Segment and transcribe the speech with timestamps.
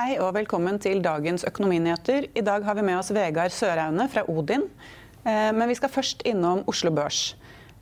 [0.00, 2.30] Hei og velkommen til dagens økonominyheter.
[2.32, 4.62] I dag har vi med oss Vegard Søraune fra Odin.
[5.28, 7.34] Eh, men vi skal først innom Oslo Børs.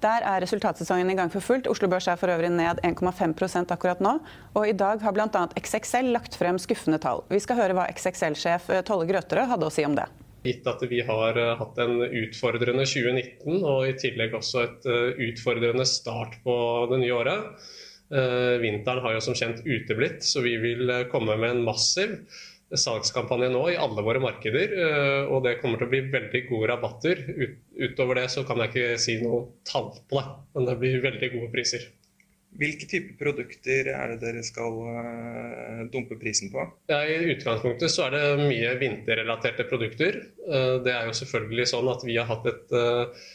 [0.03, 1.69] Der er resultatsesongen i gang for fullt.
[1.71, 4.17] Oslo Børs er for øvrig ned 1,5% akkurat nå.
[4.59, 5.45] Og i dag har bl.a.
[5.63, 7.23] XXL lagt frem skuffende tall.
[7.31, 10.09] Vi skal høre hva XXL-sjef eh, Tolle Grøterød hadde å si om det.
[10.49, 14.91] Gitt at vi har eh, hatt en utfordrende 2019 og i tillegg også et
[15.29, 16.59] utfordrende start på
[16.91, 17.69] det nye året.
[18.09, 22.15] Vinteren har jo som kjent uteblitt, så vi vil komme med en massiv
[22.77, 24.75] salgskampanje nå i alle våre markeder.
[24.77, 27.23] Eh, og det kommer til å bli veldig gode rabatter.
[27.79, 31.33] utover det så kan jeg ikke si noe tall på det, men det blir veldig
[31.37, 31.89] gode priser.
[32.59, 34.79] Hvilke typer produkter er det dere skal
[35.93, 36.65] dumpe prisen på?
[36.89, 40.17] Ja, I utgangspunktet så er det mye vinterrelaterte produkter.
[40.83, 43.29] Det er jo selvfølgelig sånn at vi har hatt et Eh,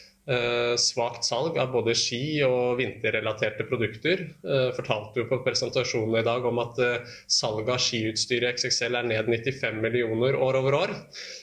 [0.80, 4.22] svakt salg av både ski og vinterrelaterte produkter.
[4.44, 8.96] Eh, fortalte jo på presentasjonen i dag om at eh, salget av skiutstyr i XXL
[9.00, 10.94] er ned 95 millioner år over år.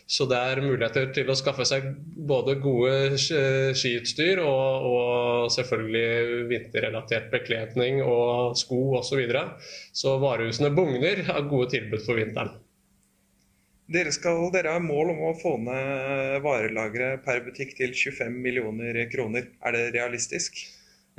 [0.09, 1.91] Så det er muligheter til å skaffe seg
[2.31, 9.11] både gode skiutstyr og, og selvfølgelig vinterrelatert bekledning og sko osv.
[9.11, 9.41] Så, videre.
[9.91, 12.60] så varehusene bugner av gode tilbud for vinteren.
[13.91, 19.01] Dere, skal, dere har mål om å få ned varelageret per butikk til 25 millioner
[19.11, 19.49] kroner.
[19.67, 20.61] Er det realistisk?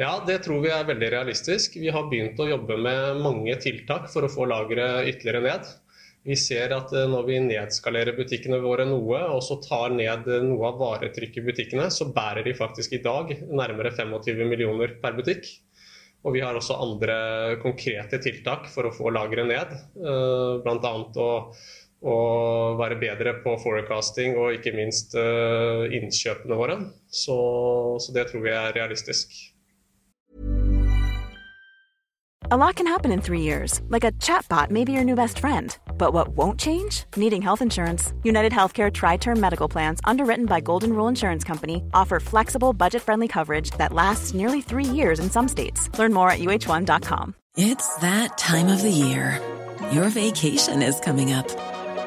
[0.00, 1.76] Ja, det tror vi er veldig realistisk.
[1.76, 5.68] Vi har begynt å jobbe med mange tiltak for å få lageret ytterligere ned.
[6.24, 10.70] Vi ser at eh, når vi nedskalerer butikkene våre noe, og så tar ned noe
[10.70, 15.50] av varetrykket i butikkene, så bærer de faktisk i dag nærmere 25 millioner per butikk.
[16.22, 17.14] Og vi har også andre
[17.62, 19.72] konkrete tiltak for å få lageret ned.
[20.62, 20.92] Blant Bl.a.
[21.18, 21.30] å
[22.02, 26.78] og være bedre på forecasting og ikke minst uh, innkjøpene våre.
[27.06, 27.38] Så,
[28.02, 29.28] så, det tror vi er realistisk.
[32.50, 35.38] A lot can happen in three years, like a chatbot may be your new best
[35.38, 35.78] friend.
[35.96, 37.04] But what won't change?
[37.16, 38.12] Needing health insurance.
[38.24, 43.00] United Healthcare Tri Term Medical Plans, underwritten by Golden Rule Insurance Company, offer flexible, budget
[43.00, 45.88] friendly coverage that lasts nearly three years in some states.
[45.98, 47.34] Learn more at uh1.com.
[47.56, 49.40] It's that time of the year.
[49.92, 51.71] Your vacation is coming up.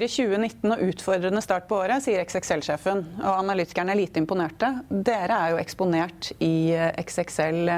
[0.00, 3.02] i 2019 og utfordrende start på året, sier XXL-sjefen.
[3.20, 4.70] Og analytikerne er lite imponerte.
[4.88, 7.68] Dere er jo eksponert i eh, XXL.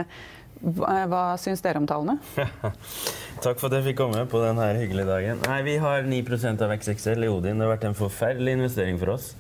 [0.65, 2.15] Hva syns dere om tallene?
[3.45, 5.43] Takk for at jeg fikk komme på denne hyggelige dagen.
[5.49, 7.59] Nei, Vi har 9% av XXL i Odin.
[7.59, 9.33] Det har vært en forferdelig investering for oss.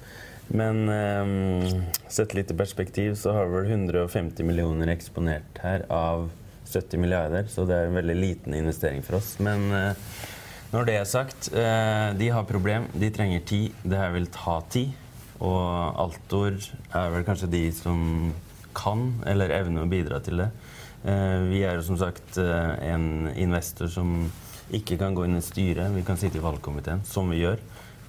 [0.52, 6.28] Men um, sett litt i perspektiv så har vi vel 150 millioner eksponert her av
[6.68, 9.36] 70 milliarder, så det er en veldig liten investering for oss.
[9.44, 10.12] Men uh,
[10.74, 13.74] når det er sagt, eh, de har problem, de trenger tid.
[13.84, 14.94] Det her vil ta tid.
[15.38, 16.56] Og Altor
[16.94, 18.32] er vel kanskje de som
[18.74, 20.48] kan eller evner å bidra til det.
[21.04, 24.32] Eh, vi er jo som sagt eh, en investor som
[24.74, 25.94] ikke kan gå inn i styret.
[25.94, 27.62] Vi kan sitte i valgkomiteen, som vi gjør.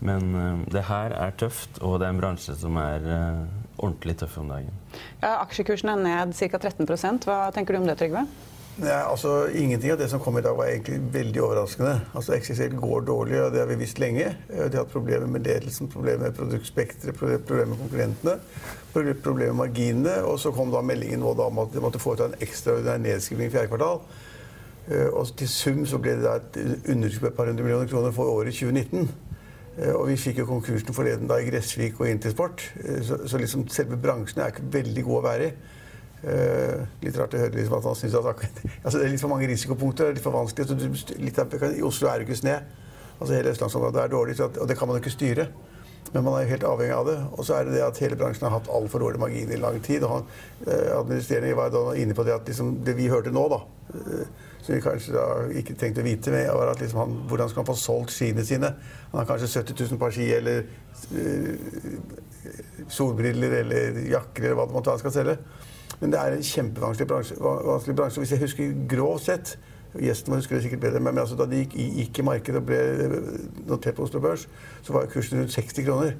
[0.05, 3.05] Men det her er tøft, og det er en bransje som er
[3.77, 4.73] ordentlig tøff om dagen.
[5.21, 6.59] Ja, Aksjekursen er ned ca.
[6.59, 8.25] 13% Hva tenker du om det, Trygve?
[8.75, 11.93] Nei, altså Ingenting av det som kom i dag, var egentlig veldig overraskende.
[12.11, 14.33] Altså XXL går dårlig, og det har vi visst lenge.
[14.49, 18.35] De har hatt problemer med ledelsen, problemer med produktspekteret, problemer med konkurrentene.
[18.93, 20.17] Problemer med marginene.
[20.27, 23.47] Og så kom da meldingen nå da om at de måtte foreta en ekstraordinær nedskrivning
[23.47, 24.01] i fjerde kvartal.
[24.91, 26.59] Eh, og til sum så ble det da et
[26.91, 29.07] underskudd på et par hundre millioner kroner for året 2019.
[29.77, 32.67] Eh, og vi fikk jo konkursen forleden da i Gressvik og Intersport.
[32.83, 35.55] Eh, så, så liksom selve bransjen er ikke veldig god å være i.
[36.25, 38.25] Uh, litt rart å høre liksom, at han syns at
[38.83, 40.15] altså, det er litt for mange risikopunkter.
[40.15, 40.73] litt for vanskelig.
[40.73, 42.57] Du, litt I Oslo er det ikke snø.
[43.19, 45.47] Altså, hele østlandsområdet er dårlig, at, og det kan man jo ikke styre.
[46.13, 47.15] Men man er jo helt avhengig av det.
[47.35, 49.79] Og så er det det at hele bransjen har hatt altfor dårlig margin i lang
[49.83, 50.03] tid.
[50.07, 50.27] Og han,
[50.67, 53.61] eh, administrerende var da inne på det at liksom, det vi hørte nå, da,
[53.93, 54.25] eh,
[54.61, 55.25] som vi kanskje da
[55.61, 58.45] ikke trengte å vite, med, var at liksom han, hvordan skal han få solgt skiene
[58.47, 58.71] sine.
[59.11, 60.65] Han har kanskje 70 000 par ski eller
[62.89, 65.37] solbriller eller jakker eller hva det måtte være han skal selge.
[66.01, 67.35] Men det er en kjempevanskelig bransje.
[67.95, 68.19] bransje.
[68.19, 69.57] Hvis jeg husker grovt sett
[69.95, 72.65] Gjesten må huske det sikkert bedre, men altså, da de gikk, gikk, i markedet og
[72.67, 72.79] ble
[73.69, 74.47] notert på Oslo Børs,
[74.83, 76.17] så var kursen rundt 60 kroner.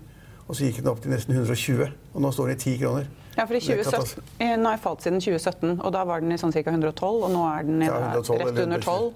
[0.48, 3.08] Og så gikk den opp til nesten 120, og nå står den i 10 kroner.
[3.36, 6.54] Ja, for i 2017, Den har falt siden 2017, og da var den i sånn
[6.54, 6.64] ca.
[6.72, 9.10] 112, og nå er den i, ja, 112, rett under 12.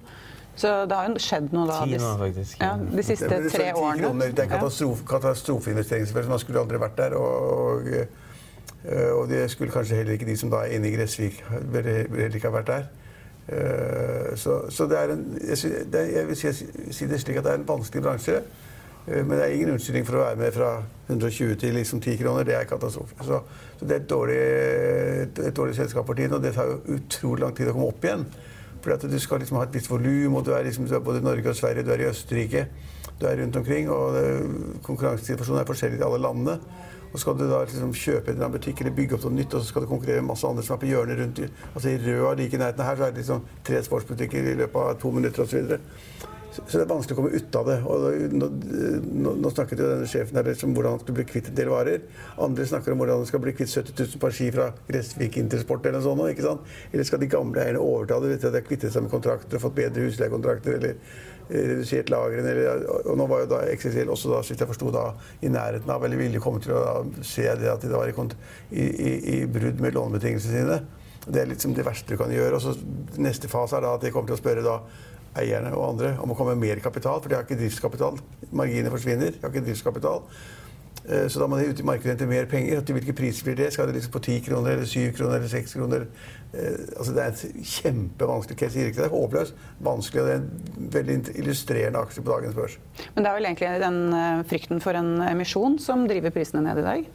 [0.59, 1.77] Så det har jo skjedd noe da.
[1.88, 2.59] De- faktisk.
[2.59, 4.01] Ja, de siste tre det ti årene.
[4.01, 4.33] kroner.
[4.33, 6.33] Det er en katastrofe, katastrofeinvestering, selvfølgelig.
[6.35, 7.15] Man skulle aldri vært der.
[7.15, 8.06] Og, og, eh,
[8.87, 11.43] og det skulle kanskje heller ikke de som da er inne i Gressvik,
[11.73, 12.89] heller ikke ha vært der.
[13.49, 16.51] Eh, Så, så det er en, jeg, vil si,
[16.91, 18.41] si det slik at det er en vanskelig bransje.
[19.07, 22.17] eh, Men det er ingen unnskyldning for å være med fra 120 til liksom 10
[22.21, 22.43] kroner.
[22.43, 23.15] Det er katastrofe.
[23.25, 23.41] Så,
[23.79, 24.37] så det er et dårlig,
[25.47, 28.05] et dårlig selskap for tiden, og det tar jo utrolig lang tid å komme opp
[28.05, 28.25] igjen.
[28.81, 31.19] Fordi du skal liksom ha et visst volum, og du er, liksom, du er både
[31.19, 32.67] i Norge og Sverige, du er i Østerrike,
[33.19, 34.15] du er rundt omkring, og
[34.85, 36.55] konkurransesituasjonen er forskjellig i alle landene.
[37.13, 39.71] Og skal du da liksom kjøpe en butikk eller bygge opp noe nytt, og så
[39.71, 42.57] skal du konkurrere med masse andre som er på hjørnet rundt altså i Røa like
[42.57, 45.73] i nærheten her, så er det liksom tre sportsbutikker i løpet av to minutter osv.
[45.73, 46.29] Så
[46.67, 47.75] så det er vanskelig å komme ut av det.
[47.88, 48.47] Og nå,
[49.23, 51.71] nå, nå snakket jo denne sjefen her om hvordan han skulle bli kvitt en del
[51.71, 52.06] varer.
[52.41, 55.85] Andre snakker om hvordan han skal bli kvitt 70 000 par ski fra Gressvik Intersport
[55.85, 56.25] eller noe sånt.
[56.33, 56.77] ikke sant?
[56.91, 59.59] Eller skal de gamle eierne overta det etter at de har kvittet seg med kontrakter
[59.59, 60.97] og fått bedre husleiekontrakter eller
[61.49, 62.53] redusert lagrene?
[63.03, 64.93] Og nå var jo da XXL også, da, slik jeg forsto,
[65.41, 68.15] i nærheten av eller ville komme til å da, se det at de var i,
[68.71, 70.79] i, i, i brudd med lånebetingelsene sine.
[71.29, 72.57] Det er liksom det verste du kan gjøre.
[72.57, 72.75] Og så
[73.19, 74.79] Neste fase er da at de kommer til å spørre da
[75.39, 78.17] eierne og andre om å komme med mer kapital, for de har ikke driftskapital.
[78.55, 79.35] Marginene forsvinner.
[79.35, 80.23] De har ikke driftskapital.
[81.09, 82.77] Eh, Så da må de ut i markedet hente mer penger.
[82.79, 83.71] Og Til hvilke priser blir det?
[83.73, 86.06] Skal det liksom på 10 kroner eller 7 kroner eller 6 kroner?
[86.53, 88.69] Eh, Altså Det er en kjempevanskelig case.
[88.69, 89.53] Jeg sier ikke det er håpløst.
[89.81, 92.77] Vanskelig, og det er en veldig illustrerende aksje på dagens børs.
[93.15, 96.83] Men det er vel egentlig den eh, frykten for en emisjon som driver prisene ned
[96.83, 97.09] i dag?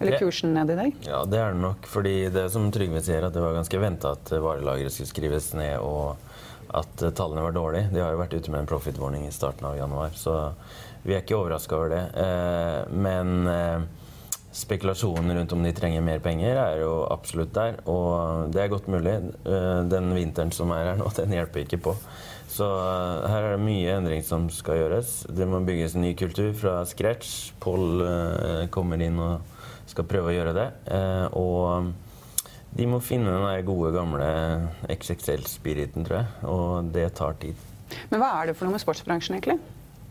[0.00, 0.92] Eller kursen ned i dag?
[1.06, 1.86] Ja, det er det nok.
[1.86, 5.78] Fordi det som Trygve sier, at det var ganske venta at varelageret skulle skrives ned,
[5.78, 6.16] og
[6.74, 7.92] at tallene var dårlige.
[7.94, 10.34] De har jo vært ute med en profit warning i starten av januar, så
[11.04, 12.02] vi er ikke overraska over det.
[12.16, 13.80] Eh, Men eh,
[14.54, 17.80] spekulasjonen rundt om de trenger mer penger, er jo absolutt der.
[17.90, 19.16] Og det er godt mulig.
[19.44, 21.96] Eh, Den vinteren som er her nå, den hjelper ikke på.
[22.54, 22.68] Så
[23.26, 25.24] her er det mye endring som skal gjøres.
[25.26, 27.50] Det må bygges en ny kultur fra scratch.
[27.58, 29.40] Pål kommer inn og
[29.90, 30.68] skal prøve å gjøre det.
[31.34, 31.88] Og
[32.78, 34.28] de må finne den gode, gamle
[34.86, 36.28] XXL-spiriten, tror jeg.
[36.46, 37.58] Og det tar tid.
[38.12, 39.58] Men hva er det for noe med sportsbransjen, egentlig?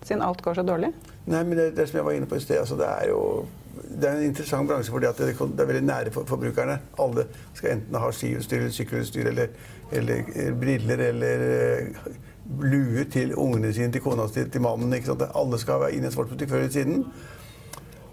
[0.03, 0.91] Siden alt går så dårlig?
[1.25, 3.21] Nei, men det, det som jeg var inne på i sted, altså det er jo
[3.73, 6.77] det er en interessant bransje fordi det, det er veldig nære for forbrukerne.
[7.01, 9.53] Alle skal enten ha skiutstyr sykkelutstyr eller,
[9.91, 12.09] eller, eller briller eller eh,
[12.61, 14.93] lue til ungene sine, til kona si, til mannen.
[14.93, 15.25] Ikke sant?
[15.35, 17.05] Alle skal være inne i en sportsbutikk før eller siden.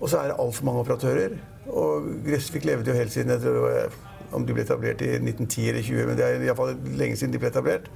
[0.01, 1.37] Og så er det altfor mange operatører.
[1.67, 3.99] Og Gressvik levde jo helt siden jeg tror
[4.33, 7.41] om de ble etablert i 1910 eller 20, men det er iallfall lenge siden de
[7.43, 7.91] ble etablert.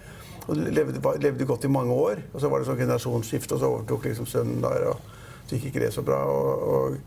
[0.47, 2.21] Og levde, levde godt i mange år.
[2.33, 4.89] Og så var det sånn generasjonsskifte, og så overtok liksom sønnen der.
[4.91, 6.21] Og så gikk ikke det så bra.
[6.29, 6.99] Og, og,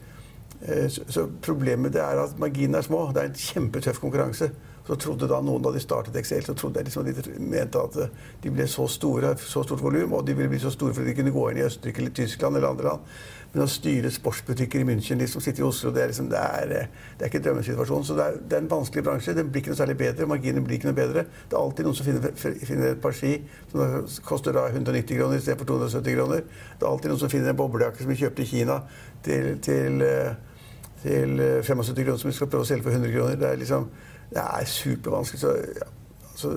[0.62, 3.08] eh, så, så problemet er at marginene er små.
[3.14, 4.50] Det er en kjempetøff konkurranse.
[4.88, 7.80] Så trodde da noen da de startet Excel, så trodde jeg liksom at de mente
[7.82, 8.14] at eh,
[8.44, 11.18] de ble så store, så stort volum, og de ville bli så store fordi de
[11.18, 13.12] kunne gå inn i Østerrike eller Tyskland eller andre land.
[13.54, 16.40] Men å styre sportsbutikker i München, de som sitter i Oslo, det er, liksom, det
[16.40, 18.08] er, eh, det er ikke en drømmesituasjon.
[18.08, 19.36] Så det er, det er en vanskelig bransje.
[19.36, 20.28] Den blir ikke noe særlig bedre.
[20.32, 21.28] Marginen blir ikke noe bedre.
[21.48, 23.38] Det er alltid noen som finner, finner et par ski
[23.72, 26.44] som koster da 190 kroner istedenfor 270 kroner.
[26.48, 28.82] Det er alltid noen som finner en boblejakke som vi kjøpte i Kina
[29.26, 30.36] til, til eh,
[31.02, 33.40] til eh, 75 kroner som vi skal prøve å selge for 100 kroner.
[33.40, 33.90] Det er, liksom,
[34.34, 35.42] det er supervanskelig.
[35.42, 35.88] Så, ja,
[36.38, 36.52] så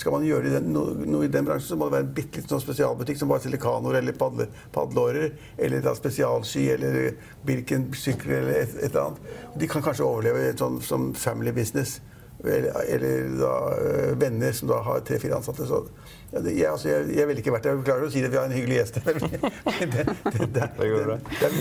[0.00, 2.54] skal man gjøre noe, noe i den bransjen, så må det være en bitte liten
[2.54, 5.34] sånn spesialbutikk som bare selger kanoer eller padle, padleårer.
[5.60, 7.12] Eller da spesialski eller
[7.44, 9.34] Birken-sykler eller et, et eller annet.
[9.60, 11.98] De kan kanskje overleve i et sånn som family business.
[12.44, 15.66] Eller, eller da øh, venner som da har tre-fire ansatte.
[15.66, 15.84] Så,
[16.32, 17.76] ja, det, jeg, altså, jeg, jeg ville ikke vært der.
[17.76, 19.18] Jeg beklager å si det, vi har en hyggelig gjest her.
[19.92, 20.68] Det, det, der,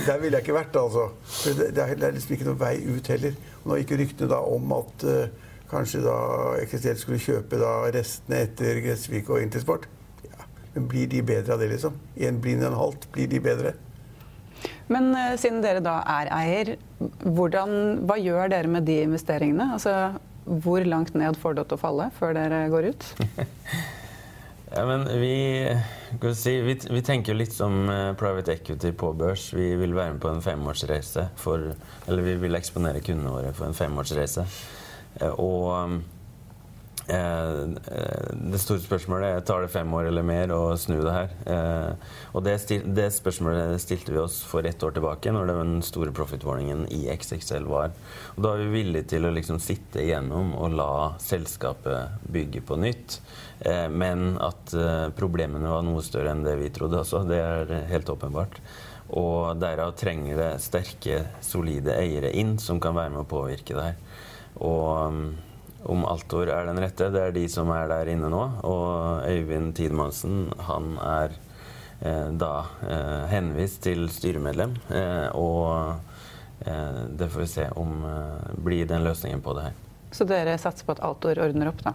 [0.05, 1.07] der ville jeg ikke vært, altså.
[1.25, 3.37] For det, det, er, det er liksom ikke noen vei ut heller.
[3.61, 6.17] Og nå gikk jo ryktene da om at uh, kanskje da
[6.61, 9.87] Eksistert skulle kjøpe da restene etter Gressvik og Intersport.
[10.27, 11.97] Ja, men blir de bedre av det, liksom?
[12.17, 13.09] En blind, en halvt.
[13.15, 13.75] Blir de bedre?
[14.91, 16.75] Men uh, siden dere da er eier,
[17.25, 19.71] hvordan, hva gjør dere med de investeringene?
[19.77, 19.95] Altså,
[20.45, 23.09] hvor langt ned får det til å falle før dere går ut?
[24.71, 25.67] Ja, men vi,
[26.39, 29.49] si, vi, vi tenker litt som eh, private equity på børs.
[29.51, 31.25] Vi vil være med på en femårsreise.
[31.35, 31.73] For,
[32.07, 34.45] eller vi vil eksponere kundene våre for en femårsreise.
[35.19, 35.97] Eh, Og eh,
[37.07, 41.31] det store spørsmålet er tar det fem år eller mer å snu det her.
[41.49, 45.73] Eh, og det, stil, det spørsmålet stilte vi oss for ett år tilbake, når den
[45.85, 47.95] store profit-warningen i XXL var.
[48.35, 52.79] Og da er vi villige til å liksom sitte igjennom og la selskapet bygge på
[52.81, 53.19] nytt.
[53.65, 57.25] Eh, men at eh, problemene var noe større enn det vi trodde også.
[57.29, 58.61] Det er helt åpenbart.
[59.17, 63.89] Og derav trenger det sterke, solide eiere inn som kan være med å påvirke det
[63.89, 64.03] her.
[64.63, 65.17] Og,
[65.89, 67.09] om Altor er den rette.
[67.13, 68.41] Det er de som er der inne nå.
[68.67, 71.35] Og Øyvind Tidemannsen, han er
[72.01, 72.53] eh, da
[72.87, 74.75] eh, henvist til styremedlem.
[74.93, 75.95] Eh, og
[76.65, 79.79] eh, det får vi se om eh, blir den løsningen på det her.
[80.11, 81.93] Så dere satser på at Altor ordner opp, da?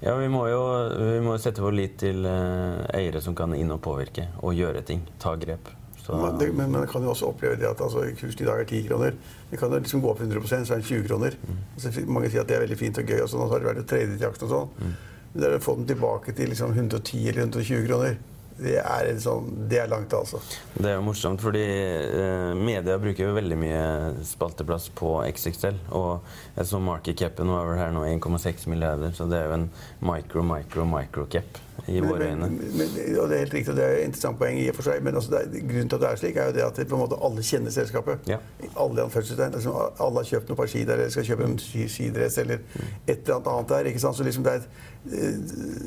[0.00, 0.62] Ja, vi må jo
[0.96, 4.80] vi må sette vår lit til eh, eiere som kan inn og påvirke og gjøre
[4.88, 5.04] ting.
[5.20, 5.68] Ta grep.
[6.10, 8.62] Så, Men, det, men man kan jo også oppleve det at altså, kursen i dag
[8.64, 9.20] er 10 kroner.
[9.50, 11.36] Det kan jo liksom gå opp 100 så er den 20 kroner.
[11.76, 13.62] Altså, mange sier at det er veldig fint og gøy, og sånn, og så har
[13.62, 14.98] det vært tredje til aksjen og sånn.
[15.30, 18.18] Men det å få den tilbake til liksom 110 eller 120 kroner,
[18.60, 20.40] det er, en sånn, det er langt, altså.
[20.74, 23.84] Det er jo morsomt, fordi eh, media bruker jo veldig mye
[24.26, 25.78] spalteplass på XXL.
[25.96, 26.26] Og
[26.58, 29.68] jeg så market capen var vel her nå 1,6 milliarder, så det er jo en
[30.04, 32.48] micro, micro, micro cap i våre øyne.
[32.50, 34.76] Men, men, og det er helt riktig, og det er et interessant poeng i og
[34.78, 35.02] for seg.
[35.04, 36.98] Men altså, er, grunnen til at det er slik, er jo det at det, på
[36.98, 38.30] en måte alle kjenner selskapet.
[38.30, 38.38] Ja.
[38.76, 39.06] Alle.
[39.06, 42.60] Liksom, alle har kjøpt noe par ski der, eller skal kjøpe en skidress eller
[43.06, 43.90] et eller annet annet der.
[43.90, 44.16] ikke sant?
[44.16, 44.68] Så liksom det er et,
[45.12, 45.32] eh,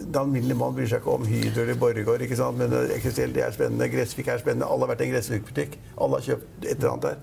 [0.05, 2.21] Den alminnelige mann bryr seg ikke om Hydro eller Borregaard.
[2.21, 2.57] ikke sant?
[2.57, 4.69] Men XXL det er spennende, Gressvik er spennende.
[4.69, 5.79] Alle har vært i en gressvikbutikk.
[6.01, 7.15] Alle har kjøpt et eller annet der.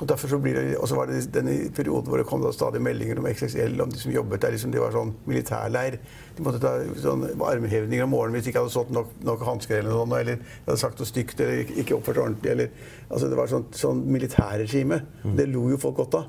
[0.00, 2.80] Og derfor så blir det, og så var det denne perioden hvor det kom stadig
[2.80, 4.54] meldinger om XXL, om de som jobbet der.
[4.54, 5.98] liksom De var sånn militærleir.
[6.36, 9.82] De måtte ta sånn armhevninger om morgenen hvis de ikke hadde stått nok, nok hansker
[9.82, 12.50] eller noe eller de hadde sagt noe stygt eller ikke- oppført ordentlig.
[12.50, 12.70] Eller,
[13.10, 15.02] altså det var sånn, sånn militærregime.
[15.36, 16.26] Det lo jo folk godt av.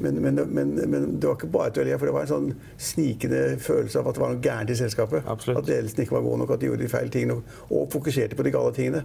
[0.00, 2.52] Men, men, men, men det var ikke bare et å for det var en sånn
[2.80, 5.26] snikende følelse av at det var noe gærent i selskapet.
[5.28, 5.58] Absolutt.
[5.60, 8.38] At ledelsen ikke var god nok, at de gjorde de feil tingene, og, og fokuserte
[8.38, 9.02] på de gale tingene.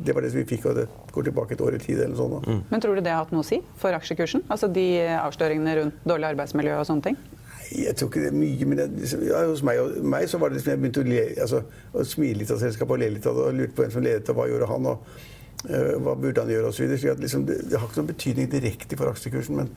[0.00, 2.14] Det var det som vi fikk, og det går tilbake et år i tid eller
[2.14, 2.48] noe sånt.
[2.48, 2.56] Da.
[2.72, 4.46] Men tror du det har hatt noe å si for aksjekursen?
[4.48, 4.86] Altså de
[5.18, 7.20] avsløringene rundt dårlig arbeidsmiljø og sånne ting?
[7.70, 10.40] Jeg tror ikke det er mye, men jeg, liksom, ja, hos meg, og- meg så
[10.42, 11.60] var det liksom jeg begynte å, le, altså,
[11.94, 14.02] å smile litt av selskapet og le litt av det, og lurte på hvem som
[14.02, 15.04] ledet, og hva gjorde han, og
[15.70, 16.90] uh, hva burde han gjøre, osv.
[17.22, 19.70] Liksom, det, det har ikke noen betydning direkte for aksjekursen, men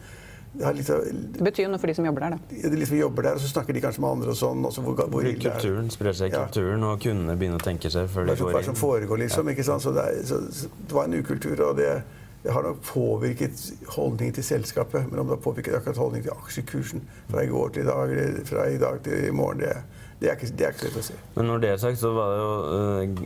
[0.54, 0.88] litt
[1.34, 2.70] Det betyr jo noe for de som jobber der, da.
[2.70, 4.66] de liksom jobber der, og så snakker de kanskje med andre og sånn.
[4.70, 5.24] Også hvor, hvor.
[5.42, 6.44] Kulturen sprer seg i Ja.
[6.46, 8.82] kulturen, og kundene begynner å tenke seg før de går går hva som inn.
[8.84, 9.50] foregår, liksom.
[9.50, 9.82] ikke sant?
[9.82, 11.90] Så det, er, så, så det var en ukultur, og det,
[12.44, 15.10] det har nok påvirket holdningen til selskapet.
[15.10, 18.12] Men om det har påvirket akkurat holdningen til aksjekursen fra i går til i dag,
[18.28, 19.74] eller fra i dag til i morgen, det,
[20.22, 21.16] det, er, ikke, det er ikke lett å si.
[21.36, 22.54] Men når det er sagt, så var det jo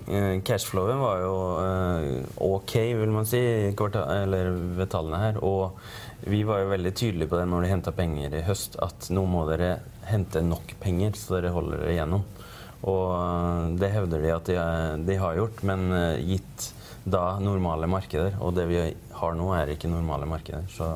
[0.08, 5.38] uh, Cashflowen var jo uh, OK, vil man si, i kvarta- eller ved tallene her.
[5.46, 5.78] Og
[6.22, 9.26] vi var jo veldig tydelige på det når de henta penger i høst, at nå
[9.30, 12.26] må dere hente nok penger så dere holder dere gjennom.
[12.88, 16.72] Og eh, det hevder de at de, eh, de har gjort, men eh, gitt
[17.08, 18.38] da normale markeder.
[18.44, 18.82] Og det vi
[19.22, 20.66] har nå, er ikke normale markeder.
[20.70, 20.90] Så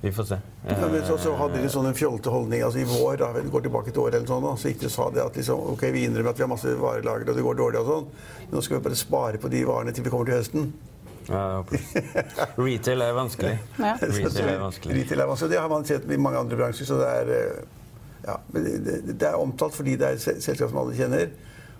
[0.00, 0.38] vi får se.
[0.68, 2.62] Ja, men så, så hadde de sånn en fjollete holdning.
[2.66, 4.90] altså I vår, da, vi går tilbake et år eller sånn, da, så gikk de
[4.90, 7.46] og sa det at liksom, ok, vi innrømmer at vi har masse varelager og det
[7.46, 8.10] går dårlig og sånn,
[8.42, 10.68] men nå skal vi bare spare på de varene til vi kommer til høsten.
[11.36, 11.62] Ja.
[12.58, 13.54] Retail er vanskelig.
[13.78, 13.94] Ja.
[14.00, 14.96] Retail er vanskelig.
[15.00, 15.50] Retail er vanskelig.
[15.54, 16.86] Det har man sett i mange andre bransjer.
[16.86, 17.64] så det er, eh,
[18.26, 21.28] ja, men det, det- det er omtalt fordi det er et selskap som alle kjenner.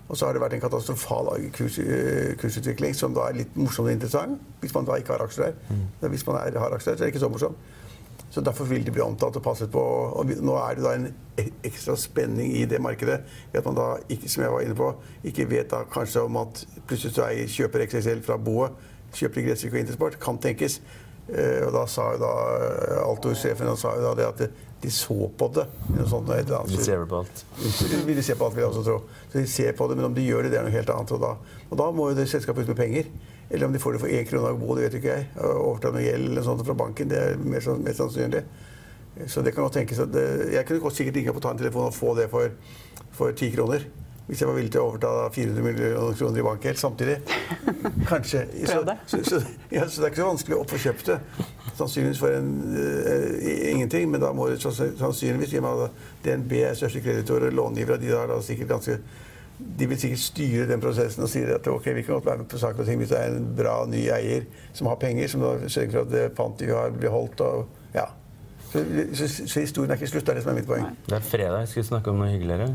[0.09, 3.85] Og så har det vært en katastrofal kurs, eh, kursutvikling som da er litt morsom
[3.85, 4.39] og interessant.
[4.61, 5.57] Hvis man da ikke har aksjer der.
[5.69, 6.09] Mm.
[6.13, 7.57] Hvis man er, har aksjer der, så er det ikke så morsomt.
[8.31, 9.79] Så Derfor vil de bli omtalt og passet på.
[9.81, 13.21] Og nå er det da en e- ekstra spenning i det markedet.
[13.51, 14.89] Ved at man da, ikke, som jeg var inne på,
[15.25, 18.71] ikke vet da kanskje om at plutselig så eier, kjøper XXL fra boet,
[19.17, 20.17] kjøper Gressvik og Intersport.
[20.23, 20.79] Kan tenkes.
[21.27, 22.31] Eh, og da sa jo da
[22.63, 24.49] eh, Altor-sjefen jo da det at de-
[24.81, 25.63] de så på det.
[26.07, 26.27] sånt.
[26.69, 27.39] Vi ser på alt.
[27.57, 27.87] De ser
[28.21, 28.97] se på alt, vil jeg også tro.
[29.31, 31.11] Så de ser på det, men om de gjør det, det er noe helt annet.
[31.17, 31.31] Og da,
[31.71, 33.09] og da må jo det selskapet ut med penger.
[33.49, 35.27] Eller om de får det for én krone av bo, det vet ikke jeg.
[35.41, 38.43] Overta noe gjeld eller sånt fra banken, det er mer, mer mest sannsynlig.
[39.25, 41.51] Så det kan godt tenkes at det, Jeg kunne godt sikkert ringe opp og ta
[41.55, 42.51] en telefon og få det for,
[43.33, 43.81] ti kroner.
[44.27, 47.13] Hvis jeg var villig til å overta 400 millioner kroner i bankgjeld samtidig.
[48.11, 48.41] Kanskje.
[48.67, 48.81] Så.
[49.07, 49.39] Så, så,
[49.71, 51.19] ja, så det er ikke så vanskelig å få kjøpt det.
[51.77, 56.59] Sannsynligvis for en, eh, ingenting, men da må det sannsynligvis i og med at DNB
[56.59, 58.99] er største kreditor og långiver, og de har da sikkert ganske
[59.57, 62.49] de vil sikkert styre den prosessen og sier at ok, vi kan godt være med
[62.51, 64.45] på saker og ting hvis det er en bra ny eier
[64.77, 67.41] som har penger, som da sørger for at pantet vi har, blir holdt.
[67.41, 68.05] og ja.
[68.67, 68.81] Så,
[69.15, 70.25] så, så historien er ikke slutt.
[70.27, 70.87] Det er det som er mitt poeng.
[71.07, 71.67] Det er fredag.
[71.71, 72.67] Skal vi snakke om noe hyggeligere?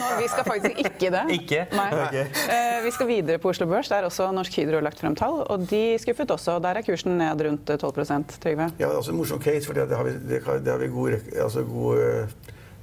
[0.00, 1.22] Nå, vi skal faktisk ikke det.
[1.38, 1.60] Ikke?
[1.78, 1.88] Nei.
[2.08, 2.24] Okay.
[2.48, 3.90] Uh, vi skal videre på Oslo Børs.
[3.92, 5.42] Der også Norsk Hydro lagt frem tall.
[5.52, 6.56] Og de skuffet også.
[6.64, 8.68] Der er kursen ned rundt eh, 12% Trygve.
[8.80, 10.80] Ja, det er også en morsom case, for det har vi, det har, det har
[10.82, 12.36] vi god, rek- altså god eh,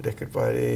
[0.05, 0.69] record på her i,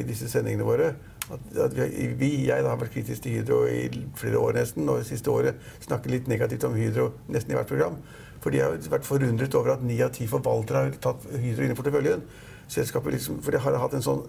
[0.00, 0.92] i disse sendingene våre.
[1.30, 3.84] At, at vi, vi, jeg da, har vært kritisk til Hydro i
[4.18, 7.70] flere år nesten, og det siste året snakket litt negativt om Hydro nesten i hvert
[7.70, 8.00] program.
[8.40, 11.74] Fordi de har vært forundret over at ni av ti forvaltere har tatt Hydro inn
[11.74, 12.22] i porteføljen.
[12.70, 14.22] Selskapet liksom, for det har hatt en sånn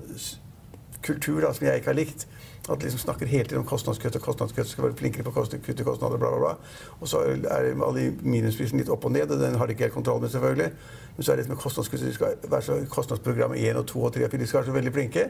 [1.01, 2.25] kultur da, som jeg ikke har likt.
[2.69, 5.45] At de liksom snakker hele tiden om kostnadskutt og kostnadskutt, skal være flinkere på å
[5.65, 6.81] kutte kostnader, bla, bla, bla.
[6.99, 10.21] Og så er alle litt opp og ned, og den har de ikke helt kontroll
[10.21, 10.69] med, selvfølgelig.
[11.15, 14.13] Men så er det med kostnadskutt, de skal være så kostnadsprogram 1 og 2 og
[14.13, 15.27] 3 og 4, de skal være så veldig flinke.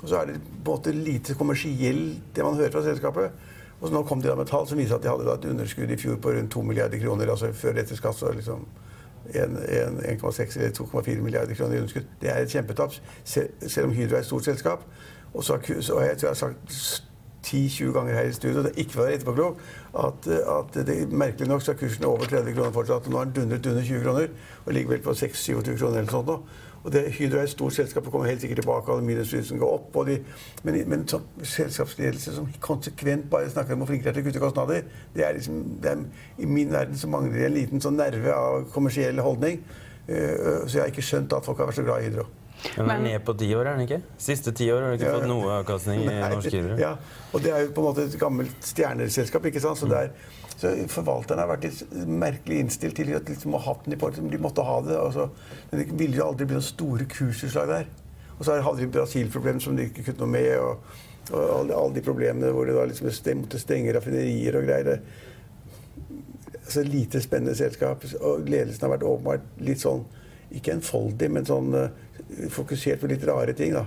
[0.00, 3.46] Og så er det på en måte lite kommersielt, det man hører fra selskapet.
[3.80, 5.96] Og nå kom de da med tall som viser at de hadde et underskudd i
[5.96, 7.30] fjor på rundt 2 milliarder kroner.
[7.30, 8.66] altså før etter skatt så liksom
[9.30, 12.08] 1,6 eller 2,4 milliarder kroner i underskudd.
[12.20, 12.94] Det er et kjempetap,
[13.24, 14.84] selv om Hydro er et stort selskap.
[15.34, 17.04] Og så, så jeg tror jeg har sagt
[17.46, 19.60] 10-20 ganger her i studio, det ikke være etterpåklok,
[19.98, 23.06] at, at det, merkelig nok så er kursen over 30 kroner fortsatt.
[23.06, 24.26] og Nå er den dundret under 20 kroner
[24.66, 26.38] og ligger vel på 26-27 kroner eller sånt nå.
[26.84, 28.92] Og det, Hydro er et stort selskap og kommer helt sikkert tilbake.
[28.92, 29.98] og Minusprisen går opp.
[30.08, 30.16] De,
[30.64, 34.30] men, men sånn selskapsledelse som konsekvent bare snakker om å flinke de er til å
[34.30, 36.04] kutte kostnader, det er liksom, det er,
[36.40, 39.60] I min verden så mangler det en liten sånn nerve av kommersiell holdning.
[40.10, 42.26] Uh, så jeg har ikke skjønt at folk har vært så glad i Hydro.
[42.76, 44.00] Den er ned på ti år, er den ikke?
[44.20, 46.76] Siste ti år har du ikke ja, fått noe avkastning i Norsk Hydro.
[46.80, 46.92] Ja,
[47.32, 49.80] og det er jo på en måte et gammelt stjerneselskap, ikke sant.
[49.80, 49.94] Så, mm.
[49.94, 50.12] der,
[50.60, 53.54] så forvalterne har vært litt merkelig innstilt til at liksom,
[53.86, 54.98] de, på, de måtte ha det.
[55.00, 55.30] Altså,
[55.70, 57.88] men det ville jo aldri bli noen store kursutslag der.
[58.36, 60.50] Og så hadde de Brasil-problemer som de ikke kunne noe med.
[60.60, 60.98] og,
[61.30, 63.08] og alle, alle, de problemene hvor de da liksom
[63.40, 65.00] måtte stenge raffinerier og greier.
[66.60, 68.04] Altså, lite spennende selskap.
[68.20, 70.04] Og ledelsen har vært åpenbart litt sånn
[70.50, 71.88] ikke enfoldig, men sånn uh,
[72.50, 73.86] fokusert på litt rare ting, da.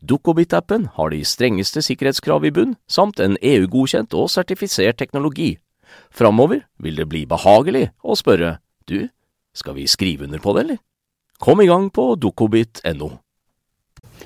[0.00, 5.56] Dukkobit-appen har de strengeste sikkerhetskrav i bunn, samt en EU-godkjent og sertifisert teknologi.
[6.10, 9.08] Framover vil det bli behagelig å spørre du,
[9.56, 10.84] skal vi skrive under på det, eller?
[11.38, 13.10] Kom i gang på dukkobit.no.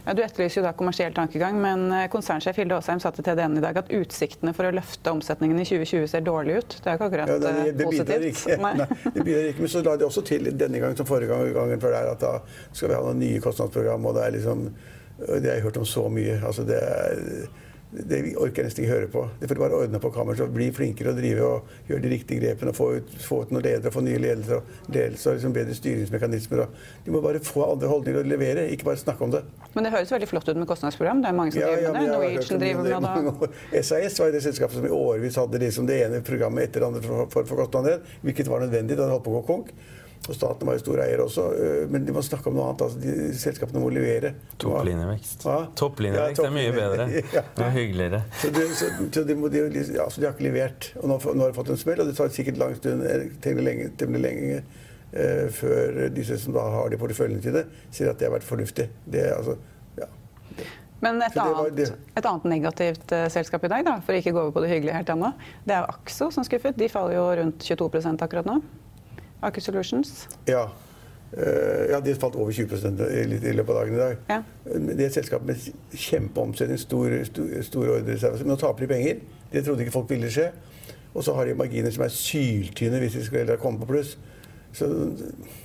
[0.02, 3.58] Ja, du etterlyser jo da kommersiell tankegang, men eh, konsernsjef Hilde Aasheim sa til TDN
[3.60, 6.76] i dag at utsiktene for å løfte omsetningen i 2020 ser dårlig ut.
[6.78, 8.26] Det er ikke akkurat ja, det, det det positivt.
[8.32, 8.56] Ikke.
[8.64, 8.72] Nei.
[8.80, 9.64] Nei, det bidrar ikke.
[9.66, 12.24] Men så la de også til denne gangen som forrige gang, gangen før der, at
[12.24, 12.32] da
[12.72, 14.66] skal vi ha noen nye kostnadsprogram, og det er liksom
[15.26, 16.38] Det har jeg hørt om så mye.
[16.42, 16.80] Altså det
[17.92, 19.22] det orker jeg nesten ikke høre på.
[19.40, 20.48] Det får bare ordne på kammerset.
[20.54, 22.72] Bli flinkere å drive og gjøre de riktige grepene.
[22.76, 26.64] Få ut, få ut noen ledere, få nye ledelser og ledelse liksom bedre styringsmekanismer.
[27.04, 29.42] De må bare få andre holdninger og levere, ikke bare snakke om det.
[29.76, 31.20] Men det høres veldig flott ut med kostnadsprogram.
[31.20, 32.16] Det er mange som ja, driver ja, med det.
[32.16, 33.84] Norwegian driver med det.
[33.84, 37.04] SAS var det selskapet som i årevis hadde liksom det ene programmet etter det andre
[37.04, 38.96] for, for, for kostnader, hvilket var nødvendig.
[38.96, 39.76] Det hadde holdt på å gå konk.
[40.22, 41.44] Og staten var jo stor eier også.
[41.58, 42.84] Øh, men de må snakke om noe annet.
[42.86, 44.34] Altså, de, selskapene må levere.
[44.62, 45.46] Topplinjevekst.
[45.48, 45.56] Ja?
[45.78, 47.06] Topplinjevekst ja, er mye bedre.
[47.36, 47.42] ja.
[47.56, 48.20] Det er hyggeligere.
[48.38, 49.64] Så, de, så, så de, må, de,
[49.96, 50.92] ja, så de har ikke levert.
[51.00, 53.24] Og nå, nå, har de fått en smell, og det tar sikkert lang stund, eh,
[53.42, 58.22] temmelig lenge, temmelig lenge eh, før disse som da har de porteføljene sine, sier at
[58.22, 58.86] det har vært fornuftig.
[59.02, 59.56] Det, altså,
[59.98, 60.06] ja.
[61.02, 61.82] Men et annet,
[62.14, 64.70] et annet, negativt uh, selskap i dag, da, for å ikke gå over på det
[64.70, 65.32] hyggelige helt ennå,
[65.66, 66.78] det er jo Axo som skuffet.
[66.78, 68.60] De faller jo rundt 22% akkurat nå.
[69.42, 70.28] Aker Solutions?
[70.48, 70.66] Ja.
[71.32, 72.76] Uh, ja, de falt over 20
[73.08, 74.18] i, løpet av dagen i dag.
[74.28, 74.42] Ja.
[74.68, 78.42] Det er et selskap med kjempeomsetning, store stor, stor ordrereserver.
[78.44, 79.22] Men nå taper de penger.
[79.52, 80.50] Det trodde ikke folk ville skje.
[81.14, 84.16] Og så har de marginer som er syltynne hvis de skal komme på pluss.
[84.72, 84.88] Så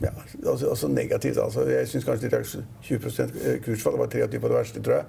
[0.02, 0.12] ja,
[0.46, 1.38] altså, altså negativt.
[1.38, 1.64] Altså.
[1.64, 2.44] Jeg syns kanskje de
[2.84, 3.94] 20% kursfall.
[3.94, 5.06] Det var 23 på det verste, tror jeg.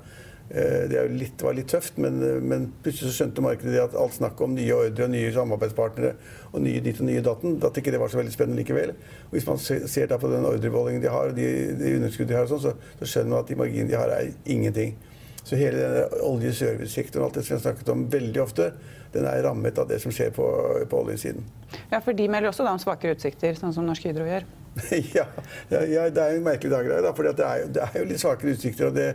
[0.50, 4.14] Eh, det litt, var litt tøft, men, eh, men, plutselig så skjønte markedet at alt
[4.16, 6.12] snakket om nye ordre og nye samarbeidspartnere
[6.54, 8.94] og nye ditt og nye datten, at ikke det var så veldig spennende likevel.
[9.26, 12.38] Og Hvis man ser da på den ordrebeholdningen de har, og de, de underskudd de
[12.38, 14.94] har, sånn, så, så, skjønner man at de marginene de har, er ingenting.
[15.42, 18.70] Så hele denne oljeservicesektoren alt det som vi har snakket om veldig ofte,
[19.12, 20.46] den er rammet av det som skjer på,
[20.88, 21.44] på oljesiden.
[21.92, 24.48] Ja, for de melder også da om svakere utsikter, sånn som Norsk Hydro gjør.
[25.16, 25.26] ja,
[25.68, 28.24] ja, det er jo en merkelig dag i dag, for det, det er jo litt
[28.24, 28.88] svakere utsikter.
[28.88, 29.12] og det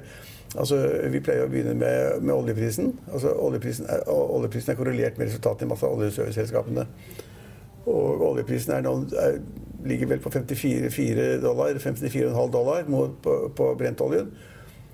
[0.54, 0.78] Altså,
[1.10, 2.92] vi pleier å begynne med, med oljeprisen.
[3.10, 6.86] Altså, oljeprisen, er, oljeprisen, er, korrelert med resultatene i masse oljeserviceselskapene.
[7.90, 9.40] Og oljeprisen er nå, er,
[9.88, 12.86] ligger vel på 54 dollar, 54,5 dollar
[13.24, 14.30] på, på brentoljen.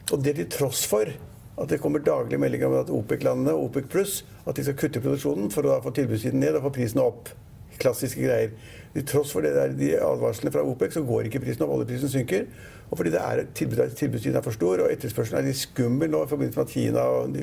[0.10, 1.12] Og det til tross for
[1.60, 4.16] at det kommer daglige meldinger om at OPEC-landene OPEC pluss,
[4.48, 7.34] at de skal kutte produksjonen for å få tilbudssiden ned og få prisen opp.
[7.80, 8.52] Klassiske greier.
[8.94, 11.76] Til tross for det der, de advarslene fra OPEC, så går ikke prisen opp.
[11.78, 12.46] Oljeprisen synker.
[12.90, 16.30] Og fordi det er, tilbudssiden er for stor, og etterspørselen er litt skummel nå i
[16.30, 17.36] forbindelse med at Kina og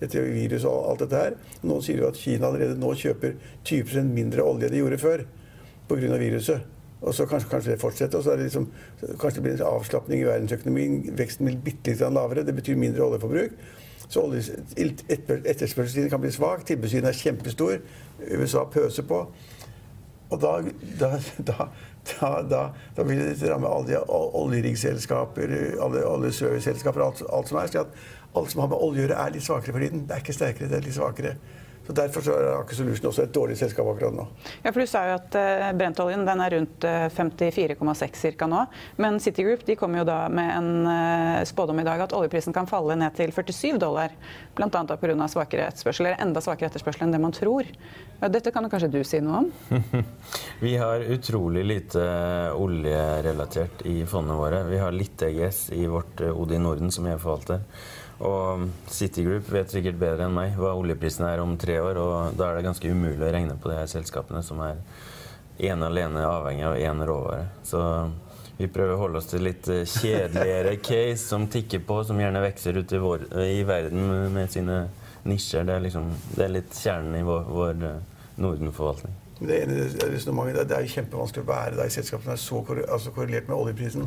[0.00, 1.36] dette viruset og alt dette her.
[1.62, 3.36] Noen sier jo at Kina allerede nå kjøper
[3.68, 5.26] 20% mindre olje enn de gjorde før
[5.90, 6.16] pga.
[6.16, 6.70] viruset.
[7.04, 8.18] Og så kanskje, kanskje, det fortsetter.
[8.18, 8.68] og så er det liksom,
[9.20, 10.94] Kanskje det blir en avslapning i verdensøkonomien.
[11.18, 12.46] Veksten blir bitte litt lavere.
[12.46, 13.58] Det betyr mindre oljeforbruk.
[14.08, 14.24] Så
[15.44, 16.64] etterspørselssiden kan bli svak.
[16.64, 17.76] Tilbudssiden er kjempestor.
[18.30, 19.26] USA pøser på.
[20.32, 20.52] Og da,
[21.00, 21.10] da,
[21.50, 21.68] da,
[22.50, 22.60] da,
[22.96, 25.52] da vil det ramme alle de oljeriggselskaper,
[25.84, 27.70] alle, alle serviceselskaper, alt, alt som er.
[27.72, 30.06] Så at alt som har med olje å gjøre, er litt svakere for tiden.
[30.08, 31.36] Det er ikke sterkere, det er litt svakere.
[31.86, 34.24] Så Derfor så er Aker Solution også et dårlig selskap akkurat nå.
[34.64, 38.48] Ja, for Du sa jo at uh, brentoljen den er rundt uh, 54,6 ca.
[38.48, 38.62] nå.
[38.96, 42.68] Men Citigroup de kom jo da med en uh, spådom i dag at oljeprisen kan
[42.70, 44.14] falle ned til 47 dollar.
[44.56, 44.70] Bl.a.
[44.70, 45.28] pga.
[45.28, 47.68] svakere etterspørsel, eller enda svakere etterspørsel enn det man tror.
[48.22, 50.04] Ja, dette kan jo kanskje du si noe om?
[50.64, 52.04] Vi har utrolig lite
[52.56, 54.62] oljerelatert i fondene våre.
[54.70, 57.66] Vi har litt EGS i vårt Odin Norden som jeg forvalter.
[58.22, 62.50] Og Citigroup vet sikkert bedre enn meg hva oljeprisen er om tre år, og da
[62.50, 64.78] er det ganske umulig å regne på de her selskapene som er
[65.58, 67.48] ene alene avhengig av én råvare.
[67.66, 67.80] Så
[68.56, 72.42] vi prøver å holde oss til litt eh, kjedeligere case som tikker på, som gjerne
[72.44, 74.84] vokser ute i, vår, i, verden med sine
[75.26, 75.66] nisjer.
[75.66, 78.02] Det er, liksom, det er litt kjernen i vår, vår eh,
[78.38, 79.18] Norden-forvaltning.
[79.40, 84.06] Det, det, det er kjempevanskelig å være der selskapene er så altså korrelert med oljeprisen.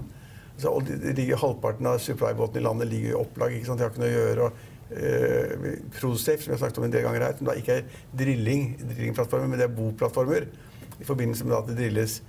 [0.58, 3.54] Så det ligger Halvparten av supply-båtene i landet ligger i opplag.
[3.54, 3.80] ikke sant?
[3.80, 4.48] De har ikke noe å gjøre.
[4.48, 7.80] og eh, ProSafe, som vi har snakket om en del ganger her, som da ikke
[7.82, 7.86] er
[8.18, 10.48] drilling, drillingplattformer, men det er boplattformer
[10.98, 12.20] i forbindelse med at det drilles.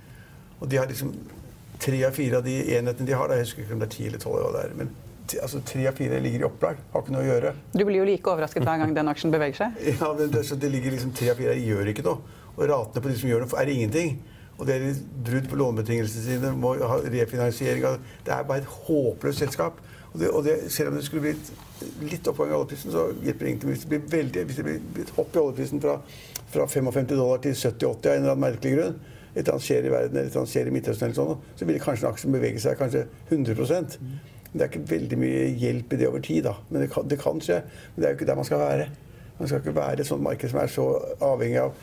[0.59, 1.13] Og de har liksom
[1.79, 3.95] tre av fire av de enhetene de har, da, jeg husker ikke om det er
[3.95, 4.91] ti eller tolv, men
[5.37, 6.81] altså, tre av fire ligger i opplag.
[6.93, 7.53] Har ikke noe å gjøre.
[7.73, 9.79] Du blir jo like overrasket hver gang den aksjen beveger seg.
[9.93, 12.35] ja, men det, det ligger liksom tre av fire gjør ikke noe.
[12.57, 14.19] Og ratene på de som gjør noe, er ingenting.
[14.59, 18.73] Og det er brudd på lånebetingelsene sine, må ha refinansiering av Det er bare et
[18.87, 19.79] håpløst selskap.
[20.11, 21.51] Og, det, og det, selv om det skulle blitt
[22.03, 23.71] litt oppgang i oljeprisen, så hjelper det ingenting.
[23.71, 25.99] Hvis det blir, veldig, hvis det blir et hopp i oljeprisen fra,
[26.51, 28.97] fra 55 dollar til 70-80 av en eller annen merkelig grunn,
[29.29, 31.45] et eller annet skjer i verden, eller et eller annet skjer i Midtøsten, eller sånn,
[31.55, 33.99] så vil kanskje en aksje bevege seg kanskje 100%
[34.49, 36.55] Det er ikke veldig mye hjelp i det over tid, da.
[36.71, 37.59] Men det kan, det kan skje.
[37.93, 38.87] Men det er jo ikke der man skal være.
[39.37, 40.87] Man skal ikke være et sånt marked som er så
[41.21, 41.75] avhengig av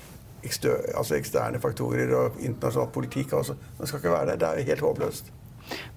[0.45, 3.33] altså eksterne faktorer og internasjonal politikk.
[3.39, 3.57] Altså.
[3.79, 4.43] Man skal ikke være der.
[4.43, 5.33] Det er helt håpløst.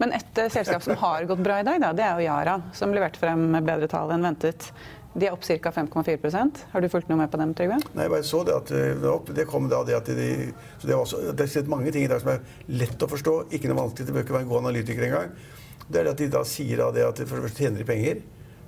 [0.01, 2.55] Men et uh, selskap som har gått bra i dag, da, det er jo Yara,
[2.73, 4.71] som leverte frem bedre tall enn ventet.
[5.13, 5.71] De er opp ca.
[5.73, 7.79] 5,4% Har du fulgt noe med på dem, Trygve?
[7.97, 10.27] Nei, jeg bare så det at eh, det, opp, det kom da det at de,
[10.77, 13.33] så det, var også, det er mange ting i dag som er lett å forstå.
[13.57, 14.05] Ikke noe vanskelig.
[14.05, 15.33] Det bør ikke være en god analytiker engang.
[15.87, 17.89] Det er det at de da sier da det at for det første tjener de
[17.89, 18.21] penger.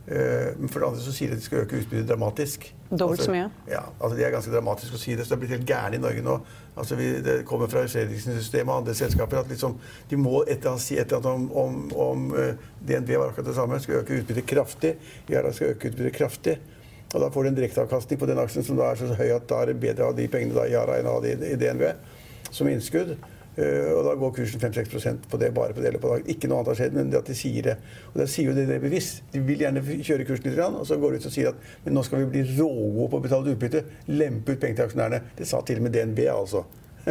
[0.07, 2.65] Eh, men for det andre så sier de at de skal øke utbyttet dramatisk.
[2.89, 3.49] Dobbelt altså, så mye?
[3.69, 5.25] Ja, altså Det er ganske dramatisk å si det.
[5.25, 6.37] Så det er blitt helt gærent i Norge nå.
[6.81, 9.77] Altså vi, Det kommer fra Fredriksen-systemet og andre selskaper at liksom,
[10.09, 13.29] de må et eller annet si et eller annet om, om, om eh, DNB var
[13.29, 13.79] akkurat det samme.
[13.83, 14.95] Skal øke utbyttet kraftig.
[15.29, 16.57] Yara skal øke utbyttet kraftig.
[17.11, 19.47] Og da får du en direkteavkastning på den aksjen som da er så høy at
[19.49, 21.35] da er det bedre å ha de pengene da i Yara enn å ha de
[21.51, 21.89] i DNB
[22.51, 23.17] som innskudd.
[23.57, 26.29] Uh, og da går kursen 5-6 på det, bare på det eller på dagen.
[26.31, 27.77] Ikke noe annet har skjedd, men det at de sier det.
[28.13, 29.23] Og da sier jo det, det bevisst.
[29.33, 31.97] De vil gjerne kjøre kursen litt, og så går de ut og sier at men
[31.97, 33.83] nå skal vi bli rågode på å betale utbytte.
[34.11, 35.23] Lempe ut penger til aksjonærene.
[35.37, 36.63] Det sa til og med DNB, altså.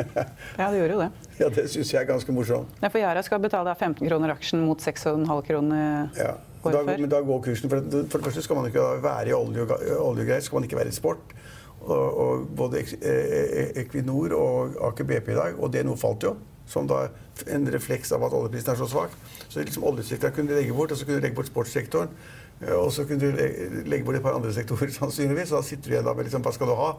[0.61, 1.11] ja, det gjorde jo det.
[1.41, 2.79] Ja, Det syns jeg er ganske morsomt.
[2.81, 6.37] Ja, for Yara skal betale 15 kroner aksjen mot 6,5 kroner ja.
[6.61, 9.63] Da, men da går kursen, for for det første skal man ikke være i olje
[9.65, 11.33] og, olje og greier, skal man ikke være i sport.
[11.81, 16.27] Og, og både e- e- Equinor og Aker BP i dag, og det noe falt
[16.29, 16.35] jo,
[16.69, 17.07] som da
[17.49, 19.15] en refleks av at oljeprisen er så svak.
[19.49, 22.13] Så liksom oljesektoren kunne du legge bort, og så kunne du legge bort sportssektoren.
[22.77, 23.39] Og så kunne du
[23.89, 25.51] legge bort et par andre sektorer, sannsynligvis.
[25.55, 26.91] Og da sitter du igjen da med liksom, hva skal du ha?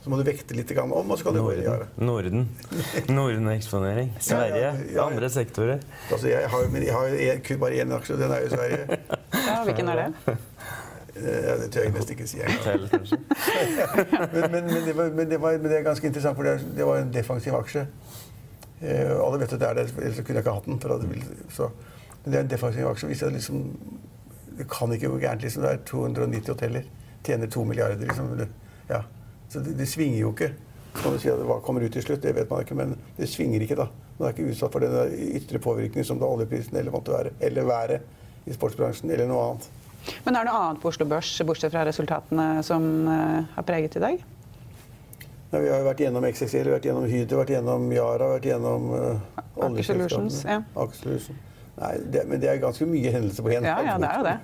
[0.00, 1.60] Så må du vekte litt om, og så kan du Norden.
[1.66, 2.46] gjøre Norden.
[3.12, 4.14] Norden-eksponering.
[4.24, 4.56] Sverige.
[4.56, 5.82] Ja, ja, ja, andre sektorer.
[6.10, 9.00] Altså, jeg har, men jeg har kun bare én aksje, og den er jo Sverige.
[9.36, 10.38] Ja, Hvilken er det?
[11.20, 12.84] Ja, det tør jeg nesten ikke si engang.
[14.34, 16.58] men, men, men, det var, men, det var, men det er ganske interessant, for det,
[16.76, 17.86] det var en defensiv aksje.
[18.80, 20.80] Eh, alle vet at det er det, ellers kunne jeg ikke hatt den.
[20.80, 21.68] Det, så,
[22.24, 23.10] men det er en defensiv aksje.
[23.10, 23.66] Hvis jeg liksom
[24.60, 25.42] det kan ikke gå gærent.
[25.42, 25.62] liksom.
[25.62, 26.82] Det er 290 hoteller.
[27.24, 27.96] Tjener 2 milliarder.
[27.96, 28.46] liksom.
[28.88, 29.02] Ja.
[29.48, 30.52] Så det, det svinger jo ikke.
[30.94, 33.28] Kan du si at Hva kommer ut til slutt, det vet man ikke, men det
[33.28, 33.78] svinger ikke.
[33.78, 33.86] da.
[34.18, 37.30] Man er ikke utsatt for den ytre påvirkning som det er oljeprisen eller måtte være,
[37.40, 38.00] eller været
[38.46, 39.68] i sportsbransjen, eller noe annet.
[40.24, 43.98] Men er det noe annet på Oslo Børs, bortsett fra resultatene, som uh, har preget
[44.00, 44.24] i dag?
[45.50, 48.90] Ja, vi har jo vært gjennom XXL, vært gjennom Hydro, vært gjennom Yara, vært gjennom
[48.94, 50.42] uh, oljeselskapene.
[50.46, 51.38] Ja.
[51.80, 54.24] Nei, det, men det er ganske mye hendelser på én ja, ja, det er jo
[54.26, 54.34] det.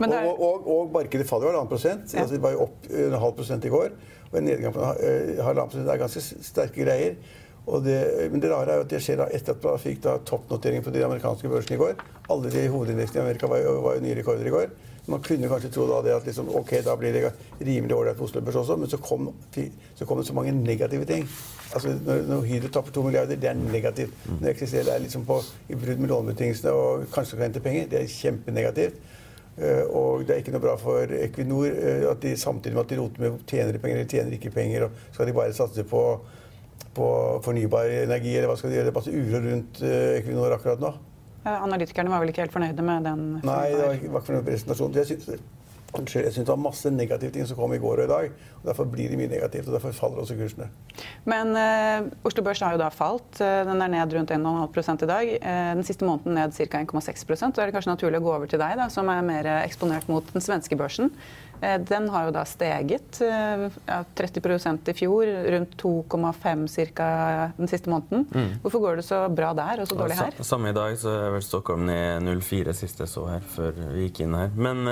[0.00, 0.28] det er...
[0.30, 2.14] Og, og, og, markedet faller jo halvannen prosent.
[2.14, 2.22] Ja.
[2.22, 3.92] Altså, det var jo opp en halv prosent i går.
[4.30, 7.18] Og en nedgang på halvannen prosent er ganske sterke greier.
[7.84, 7.98] Det,
[8.32, 10.80] men det rare er jo at det skjer da etter at man fikk da toppnotering
[10.86, 11.98] på de amerikanske børsene i går.
[12.32, 14.72] Alle de hovedindeksene i Amerika var var jo nye rekorder i går.
[15.08, 17.30] Man kunne kanskje tro da at liksom, ok, da blir det
[17.64, 19.30] rimelig ålreit på Oslo Børs også, men så kom,
[19.96, 21.24] så kom, det så mange negative ting.
[21.74, 24.26] Altså, når, når Hydro tapper to milliarder, det er negativt.
[24.40, 28.02] Når XXL er liksom på, i brudd med lånebetingelsene og kanskje kan hente penger, det
[28.02, 29.00] er kjempenegativt.
[29.58, 32.92] Uh, og det er ikke noe bra for Equinor uh, at de samtidig med at
[32.92, 35.82] de roter med tjener de penger eller tjener ikke penger, og skal de bare satse
[35.88, 36.02] på,
[36.94, 37.08] på
[37.42, 38.86] fornybar energi, eller hva skal de gjøre?
[38.86, 40.92] Det er masse uro rundt uh, Equinor akkurat nå.
[41.44, 43.22] Analytikerne var vel ikke helt fornøyde med den?
[43.46, 44.98] Nei, det var ikke, fornøyd med presentasjonen.
[44.98, 45.40] Jeg synes,
[45.96, 48.32] Unnskyld, jeg syns det var masse negative ting som kom i går og i dag.
[48.58, 50.66] og Derfor blir det mye negativt, og derfor faller også kursene.
[51.24, 53.40] Men uh, Oslo Børs har jo da falt.
[53.40, 55.30] Uh, den er ned rundt 1,5 i dag.
[55.40, 56.82] Uh, den siste måneden ned ca.
[56.84, 59.48] 1,6 Da er det kanskje naturlig å gå over til deg, da, som er mer
[59.62, 61.08] eksponert mot den svenske børsen.
[61.60, 67.08] Den har jo da steget 30% i fjor, rundt 2,5 ca.
[67.56, 68.26] den siste måneden.
[68.30, 68.50] Mm.
[68.62, 70.38] Hvorfor går det så bra der og så dårlig her?
[70.46, 74.06] Samme i dag så er vel Stockholm ned 0,4 siste jeg så her før vi
[74.06, 74.54] gikk inn her.
[74.54, 74.84] Men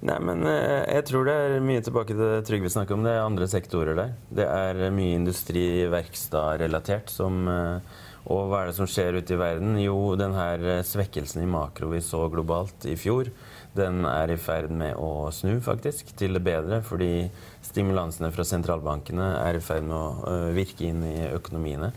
[0.00, 3.02] Nei, men eh, jeg tror det er mye tilbake til det Trygve snakker om.
[3.04, 4.14] Det er andre sektorer der.
[4.32, 7.98] Det er mye industri, verkstad-relatert som eh,
[8.30, 9.76] Og hva er det som skjer ute i verden?
[9.82, 13.28] Jo, den her eh, svekkelsen i makro vi så globalt i fjor,
[13.76, 16.80] den er i ferd med å snu, faktisk, til det bedre.
[16.86, 17.28] Fordi
[17.66, 21.92] stimulansene fra sentralbankene er i ferd med å virke inn i økonomiene.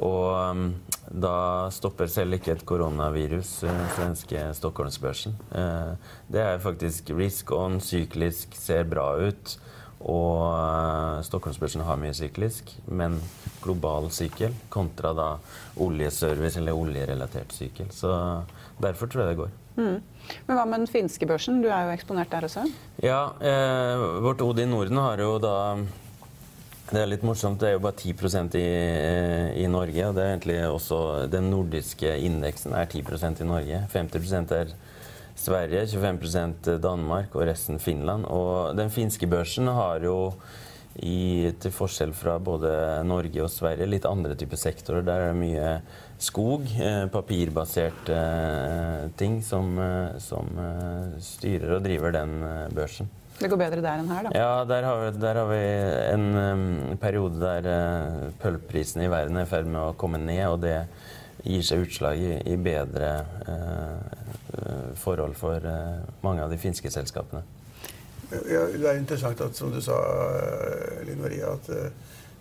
[0.00, 0.68] Og um,
[1.12, 5.34] da stopper selv ikke et koronavirus den svenske Stockholmsbørsen.
[6.30, 9.58] Det er faktisk risk on, syklisk, ser bra ut.
[10.00, 13.18] Og Stockholmsbørsen har mye syklisk, men
[13.60, 15.30] global sykkel kontra da
[15.84, 17.90] oljeservice eller oljerelatert sykkel.
[17.92, 18.14] Så
[18.80, 19.59] derfor tror jeg det går.
[19.80, 20.36] Mm.
[20.46, 21.62] Men hva med den finske børsen?
[21.64, 22.66] Du er jo eksponert der også?
[23.02, 25.56] Ja, eh, vårt Odin Norden har jo da
[26.90, 27.60] det er litt morsomt.
[27.62, 30.06] Det er jo bare 10% i, eh, i Norge.
[30.08, 33.86] og det er egentlig også Den nordiske indeksen er 10% i Norge.
[33.92, 34.72] 50% er
[35.36, 38.24] Sverige, 25% Danmark og resten Finland.
[38.26, 40.34] Og den finske børsen har jo
[40.98, 42.70] i, til forskjell fra både
[43.06, 45.06] Norge og Sverige litt andre typer sektorer.
[45.06, 45.70] Der er det mye
[46.20, 53.08] skog, eh, papirbaserte eh, ting, som, eh, som eh, styrer og driver den eh, børsen.
[53.40, 54.30] Det går bedre der enn her, da?
[54.36, 55.60] Ja, der har vi, der har vi
[56.10, 60.42] en um, periode der uh, pølprisene i verden er i ferd med å komme ned,
[60.50, 60.74] og det
[61.46, 63.14] gir seg utslag i, i bedre
[63.48, 67.40] uh, forhold for uh, mange av de finske selskapene.
[68.30, 69.98] Ja, det er interessant at, som du sa,
[71.06, 71.70] Linn Maria, at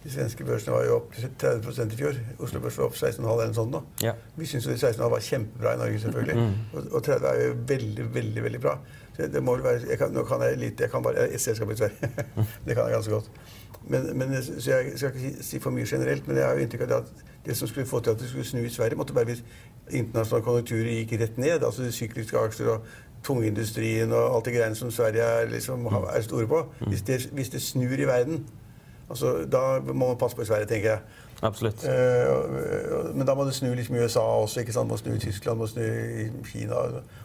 [0.04, 2.19] de svenske børsene var jo opp 30 i fjor.
[2.39, 3.73] Oslo Børs var opp 16,5 eller noe sånt.
[3.73, 3.82] nå.
[4.04, 4.13] Ja.
[4.38, 6.36] Vi syns jo de 16,5 var kjempebra i Norge, selvfølgelig.
[6.36, 6.54] Mm.
[6.73, 8.78] Og, og 30 er jo veldig, veldig, veldig bra.
[9.17, 11.71] Så det må være, jeg kan, nå kan jeg litt Jeg kan bare et selskap
[11.73, 12.12] i Sverige.
[12.65, 13.32] det kan jeg ganske godt.
[13.89, 16.63] Men, men, så jeg skal ikke si, si, for mye generelt, men jeg har jo
[16.63, 19.15] inntrykk av at det som skulle få til at det skulle snu i Sverige, måtte
[19.15, 19.43] være hvis
[19.89, 21.63] internasjonale konjunkturer gikk rett ned.
[21.63, 22.88] Altså de sykliske aksjer og
[23.23, 26.65] tungindustrien og alt det greiene som Sverige er, liksom, er store på.
[26.88, 28.45] Hvis det, hvis det snur i verden,
[29.10, 30.99] altså, da må man passe på i Sverige, tenker jeg.
[31.41, 31.86] Absolutt.
[31.88, 34.63] Uh, men da må det snu liksom i USA også.
[34.63, 34.91] ikke sant?
[34.91, 36.82] Må snu i Tyskland, må snu i Kina.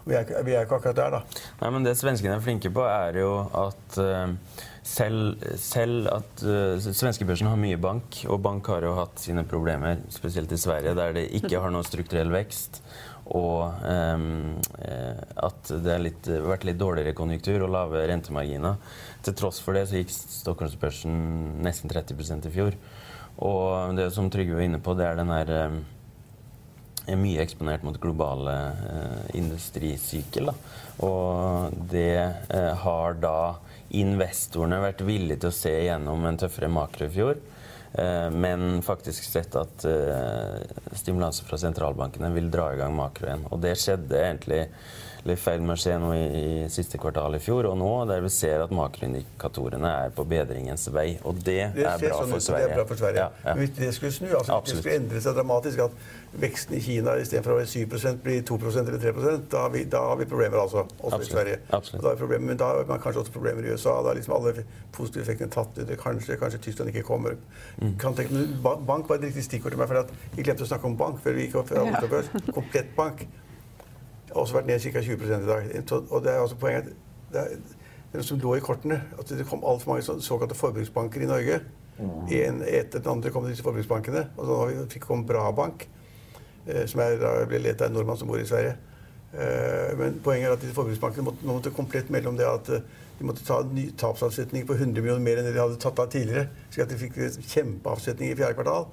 [0.07, 1.40] Vi er, vi er ikke akkurat der, da.
[1.62, 3.33] Nei, men Det svenskene er flinke på, er jo
[3.64, 4.37] at uh,
[4.87, 10.04] selv, selv, at uh, Svenskebørsen har mye bank, og bank har jo hatt sine problemer,
[10.14, 12.85] spesielt i Sverige, der det ikke har noe strukturell vekst.
[13.35, 14.57] Og um,
[15.37, 18.76] at det har vært litt dårligere konjunktur og lave rentemarginer.
[19.24, 21.16] Til tross for det så gikk Stockholmsbørsen
[21.64, 22.78] nesten 30% i fjor.
[23.44, 25.78] Og det som Trygve var inne på, det er den her eh,
[27.11, 28.54] er mye eksponert mot globale
[28.88, 30.52] eh, industrisykkel.
[31.04, 33.38] Og det eh, har da
[33.94, 37.42] investorene vært villige til å se gjennom en tøffere makro i fjor.
[37.98, 40.61] Eh, men faktisk sett at eh,
[40.92, 43.44] stimulanser fra sentralbankene vil dra i gang makro igjen.
[43.54, 44.64] Og det skjedde egentlig
[45.24, 48.20] litt feil med å skje nå i, i, siste kvartal i fjor og nå, der
[48.24, 51.14] vi ser at makroindikatorene er på bedringens vei.
[51.22, 53.22] Og det, det er, bra sånn, det er, bra for Sverige.
[53.22, 53.54] Ja, ja.
[53.61, 57.14] Hvis det skulle snu, altså hvis det skulle endre seg dramatisk, at veksten i Kina
[57.20, 60.59] istedenfor å være 7 blir 2 eller 3 da har vi, da har vi problemer,
[60.59, 60.85] altså.
[60.99, 61.29] Også Absolutt.
[61.29, 61.59] i Sverige.
[61.70, 62.05] Absolutt.
[62.05, 63.94] Da problemer, men da har man kanskje også problemer i USA.
[64.03, 65.94] Da er liksom alle positive effektene tatt ut.
[66.01, 67.38] Kanskje, kanskje Tyskland ikke kommer.
[67.79, 67.94] Mm.
[68.03, 71.23] Tenke, bank var et riktig stikkord til meg, for vi glemte å snakke om bank
[71.23, 72.23] før vi gikk opp fra ja.
[72.51, 73.27] Komplett bank
[74.35, 75.01] har også vært ned ca.
[75.01, 75.94] 20 i dag.
[76.11, 76.90] Og det er også poenget
[77.33, 77.57] det, er,
[78.12, 81.61] det som lå i kortene, at det kom altfor mange såkalte forbruksbanker i Norge.
[81.99, 82.27] Mm.
[82.27, 84.29] En etter den andre kom disse forbruksbankene.
[84.37, 85.87] Og så fikk kom Bra Bank,
[86.88, 88.77] som er, da ble ledet av en nordmann som bor i Sverige.
[89.35, 92.85] Eh, men poenget er at forbruksbankene måtte, måtte komplett om det at eh,
[93.18, 96.48] de måtte ta ny tapsavsetning på 100 millioner mer enn de hadde tatt av tidligere.
[96.70, 98.88] Så de fikk kjempeavsetning i fjerde kvartal.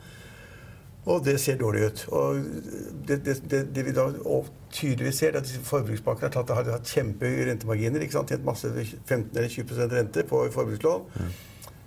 [1.09, 2.03] Og det ser dårlig ut.
[2.13, 2.41] Og
[3.07, 4.07] det, det, det, det vi da
[4.71, 8.05] tydeligvis ser, er at forbruksbankene har, tatt, har hatt kjempehøye rentemarginer.
[8.05, 11.07] Tjent masse 15 eller 20% rente på forbrukslån.
[11.17, 11.31] Mm.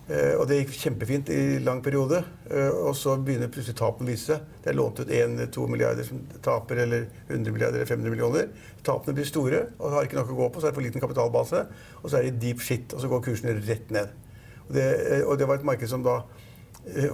[0.04, 2.20] Eh, og det gikk kjempefint i lang periode.
[2.50, 4.50] Eh, og så begynner plutselig tapene å vise seg.
[4.60, 8.50] Det er lånt ut 1-2 milliarder som taper, eller 100 milliarder eller 500 millioner.
[8.84, 11.04] Tapene blir store og har ikke nok å gå på, så er det for liten
[11.04, 11.64] kapitalbase.
[12.02, 14.12] Og så er det deep shit, og så går kursene rett ned.
[14.66, 16.20] Og det, eh, og det var et marked som da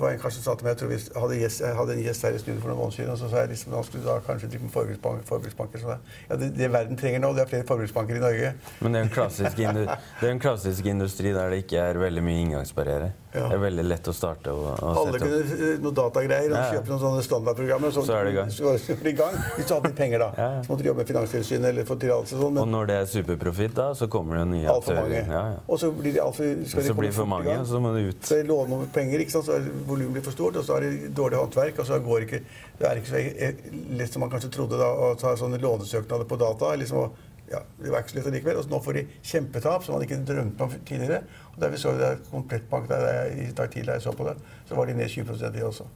[0.01, 2.35] var en kanskje sa til meg, Jeg vi hadde, gjest, jeg hadde en gjest her
[2.35, 3.11] i studio for noen måneder siden.
[3.11, 5.79] og så sa jeg liksom, Han skulle da kanskje drive med forbruksbank, forbruksbanker.
[5.79, 5.97] Så
[6.31, 8.53] ja, det, det, verden trenger nå, det er flere forbruksbanker i Norge.
[8.81, 12.25] Men det er en klassisk, det er en klassisk industri der det ikke er veldig
[12.27, 13.13] mye inngangsbarriere.
[13.31, 13.45] Ja.
[13.47, 14.51] Det er veldig lett å starte.
[14.51, 16.65] Og, og Alle kunne eh, noen datagreier og ja.
[16.75, 17.93] kjøpe noen sånne standardprogrammer.
[17.95, 18.51] Så, så er det i gang.
[18.55, 19.37] Så, så i gang.
[19.55, 20.29] Hvis du hadde litt penger, da.
[20.35, 20.49] Ja.
[20.65, 22.41] Så måtte du jobbe med Finanstilsynet eller få tillatelse.
[22.41, 25.17] Sånn, og når det er superprofitt, da, så kommer det nye aktører.
[25.31, 28.03] Ja, og så blir det altfor Skal så blir det for mange, så må du
[28.11, 28.27] ut.
[28.27, 29.47] Så låner penger, ikke sant?
[29.47, 31.79] så volumet blir for stort, og så er det dårlig håndverk.
[31.79, 32.43] og så går ikke,
[32.81, 36.39] Det er ikke så lett som man kanskje trodde da, å ta sånne lånesøknader på
[36.41, 36.75] data.
[36.75, 38.61] liksom ja, det var ikke så lett likevel.
[38.61, 41.23] Og nå får de kjempetap som man ikke drømte om tidligere.
[41.53, 44.37] Og der vi så det Komplettbank der jeg, i dag tidlig jeg så på det,
[44.69, 45.89] så var de ned 20% de også.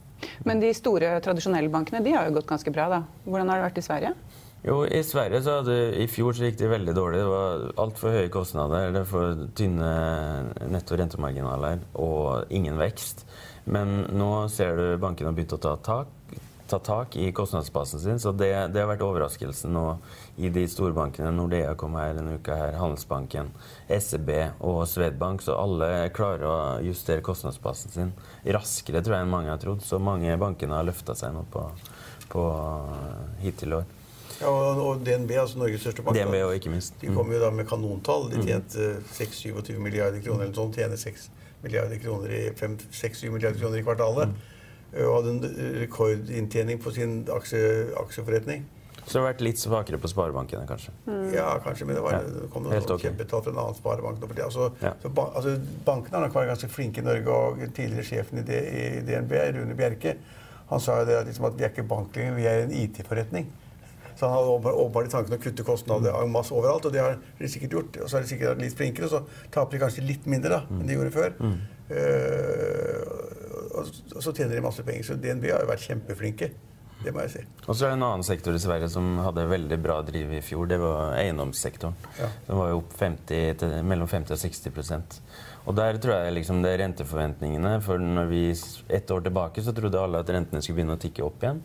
[0.47, 3.03] Men de store tradisjonelle bankene de har jo gått ganske bra, da.
[3.27, 4.15] Hvordan har det vært i Sverige?
[4.65, 7.19] Jo, I Sverige så hadde, i fjor så gikk det veldig dårlig.
[7.21, 9.91] Det var altfor høye kostnader, det for tynne
[10.73, 13.27] netto rentemarginaler og ingen vekst.
[13.69, 16.09] Men nå ser du bankene har begynt å ta tak
[16.67, 18.19] ta tak i kostnadsbasen sin.
[18.19, 19.83] Så det, det, har vært overraskelsen nå
[20.41, 21.31] i de storbankene.
[21.35, 23.51] Nordea kom her en uke her, Handelsbanken,
[23.89, 25.45] SEB og Swedbank.
[25.45, 28.15] Så alle klarer å justere kostnadsbasen sin
[28.55, 29.83] raskere tror jeg enn mange har trodd.
[29.85, 31.67] Så mange bankene har løfta seg nå på,
[32.33, 32.47] på
[33.43, 33.93] hittil år.
[34.41, 36.97] Ja, og DNB, altså Norges største bank, DNB og ikke minst.
[36.99, 38.27] de kom jo da med kanontall.
[38.33, 38.49] De mm.
[38.49, 40.73] tjente 6-27 milliarder kroner eller sånn.
[40.75, 41.29] Tjener 6
[41.63, 44.33] milliarder kroner i 6-7 milliarder kroner i kvartalet.
[44.33, 44.51] Mm
[45.03, 47.61] og hadde en rekordinntjening på sin aksje,
[47.99, 48.63] aksjeforretning.
[49.05, 50.93] Så det har vært litt svakere på sparebankene, kanskje?
[51.05, 51.27] Mm.
[51.35, 53.03] Ja, kanskje, men det, var, det kom noen okay.
[53.03, 54.23] kjempetall fra en annen sparebank.
[54.47, 54.95] Altså, ja.
[55.03, 55.53] så, altså,
[55.85, 58.47] bankene har nok vært ganske flinke i Norge, og tidligere sjefen i,
[59.05, 60.15] DNB, Rune Bjerke,
[60.71, 63.51] han sa jo det, liksom, at vi er ikke bank lenger, vi er en IT-forretning.
[64.15, 66.33] Så han hadde åpenbart i tanken å kutte kostnader mm.
[66.33, 68.01] masse overalt, og det har de sikkert gjort.
[68.01, 70.61] Og så er de sikkert litt flinkere, og så taper de kanskje litt mindre da,
[70.71, 71.35] enn de gjorde før.
[71.43, 71.55] Mm.
[71.85, 73.24] Uh,
[73.81, 75.03] og så tjener de masse penger.
[75.07, 76.51] Så DNB har jo vært kjempeflinke.
[77.03, 77.41] Det må jeg si.
[77.67, 80.41] Og så er det en annen sektor i Sverige som hadde veldig bra driv i
[80.45, 80.69] fjor.
[80.69, 81.97] Det var eiendomssektoren.
[82.19, 82.29] Ja.
[82.47, 85.19] Den var jo opp 50 til, mellom 50 og 60%
[85.65, 87.75] Og der tror jeg liksom det er renteforventningene.
[87.85, 88.45] For når vi
[88.97, 91.61] ett år tilbake så trodde alle at rentene skulle begynne å tikke opp igjen.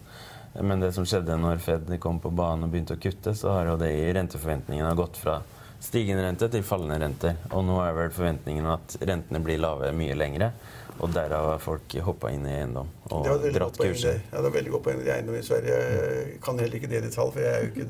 [0.66, 3.70] Men det som skjedde når Fed kom på banen og begynte å kutte, så har
[3.70, 5.38] jo det i renteforventningene gått fra
[5.80, 7.38] stigende rente til fallende renter.
[7.54, 10.50] Og nå er vel forventningen at rentene blir lave mye lengre.
[11.00, 14.26] Og derav har folk hoppa inn i eiendom og dratt kurset.
[14.28, 15.78] Ja, det er veldig godt poeng eiendom i Sverige.
[15.96, 17.86] Jeg kan heller ikke det i detalj, for jeg er jo ikke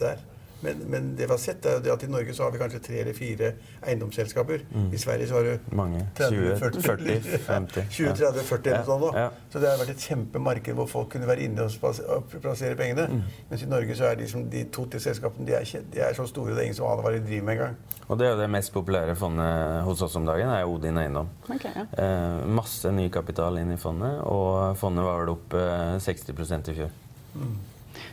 [0.00, 0.24] der.
[0.60, 3.00] Men, men, det vi har sett, er at i Norge så har vi kanskje tre
[3.02, 3.52] eller fire
[3.86, 4.64] eiendomsselskaper.
[4.72, 4.86] Mm.
[4.94, 6.00] I Sverige så har du Mange.
[6.16, 7.90] 30, 40, 40 50.
[7.90, 9.04] 20, 30, 40 eller sånn.
[9.20, 9.26] Ja.
[9.52, 13.08] Så det har vært et kjempemarked hvor folk kunne være inne og plassere pengene.
[13.12, 13.20] Mm.
[13.50, 16.26] Mens i Norge så er de, som, de to-tre selskapene de er, de er, så
[16.30, 17.78] store det er ingen som aner hva de driver med engang.
[18.06, 21.30] Og det er jo det mest populære fondet hos oss om dagen, er Odin Eiendom.
[21.50, 21.86] Okay, ja.
[21.98, 26.76] eh, masse ny kapital inn i fondet, og fondet var vel opp eh, 60% i
[26.78, 27.00] fjor.
[27.34, 27.56] Mm.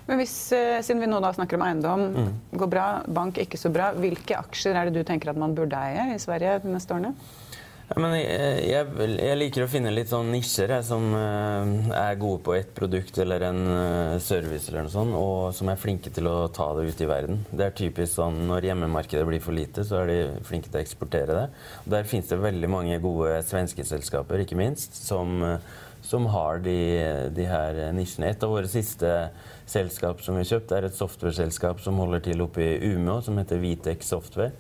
[0.07, 2.33] Men hvis, eh, siden vi nå da snakker om eiendom, mm.
[2.59, 5.79] går bra, bank ikke så bra, hvilke aksjer er det du tenker at man burde
[5.79, 7.15] eie i Sverige de neste årene?
[7.89, 12.15] Ja, men jeg, jeg, jeg, liker å finne litt sånn nisjer jeg, som uh, er
[12.17, 16.09] gode på ett produkt eller en uh, service, eller noe sånt, og som er flinke
[16.15, 17.43] til å ta det ut i verden.
[17.51, 20.17] Det er typisk sånn Når hjemmemarkedet blir for lite, så er de
[20.47, 21.45] flinke til å eksportere det.
[21.83, 26.59] Og der fins det veldig mange gode svenske selskaper, ikke minst, som, uh, som har
[26.63, 26.77] de,
[27.33, 28.33] de, her nisjene.
[28.33, 29.11] Et av våre siste
[29.69, 33.39] selskap som vi har kjøpt, er et software-selskap som holder til oppe i Umeå, som
[33.39, 34.51] heter Vitex Software.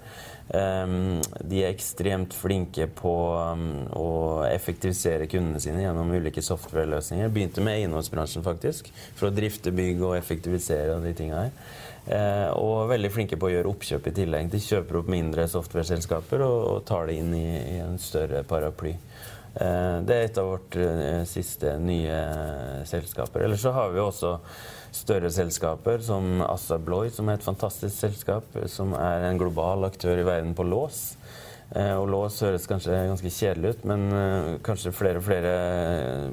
[0.53, 3.13] Um, de er ekstremt flinke på
[3.55, 4.09] um, å
[4.49, 7.31] effektivisere kundene sine gjennom ulike software-løsninger.
[7.31, 11.55] Begynte med eiendomsbransjen, faktisk, for å drifte bygg og effektivisere de tinga her.
[12.03, 14.51] Uh, og veldig flinke på å gjøre oppkjøp i tillegg.
[14.51, 18.97] De kjøper opp mindre software-selskaper og, og, tar det inn i, i en større paraply.
[19.53, 22.19] Uh, det er et av vårt uh, siste nye
[22.89, 23.45] selskaper.
[23.45, 24.37] Eller så har vi også
[24.93, 30.21] større selskaper som Assa Bloy, som er et fantastisk selskap, som er en global aktør
[30.21, 31.13] i verden på lås.
[31.73, 35.53] Eh, og lås høres kanskje ganske kjedelig ut, men eh, kanskje flere og flere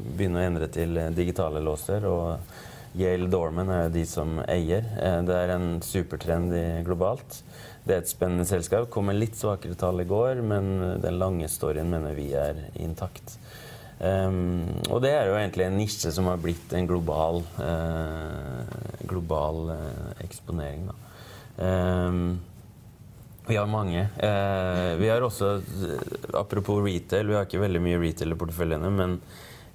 [0.05, 2.05] begynner å endre til digitale låser.
[2.05, 4.85] Og Yale Dorman er de som eier.
[5.01, 6.53] Eh, det er en supertrend
[6.85, 7.41] globalt.
[7.85, 8.91] Det er et spennende selskap.
[8.93, 13.39] Kom med litt svakere tall i går, men den lange storyen mener vi er intakt.
[14.01, 18.63] Um, og det er jo egentlig en nisje som har blitt en global, uh,
[19.05, 20.87] global uh, eksponering.
[21.61, 22.39] Um,
[23.45, 24.07] vi har mange.
[24.17, 25.59] Uh, vi har også,
[26.33, 29.19] apropos retail, vi har ikke veldig mye retail i porteføljene, men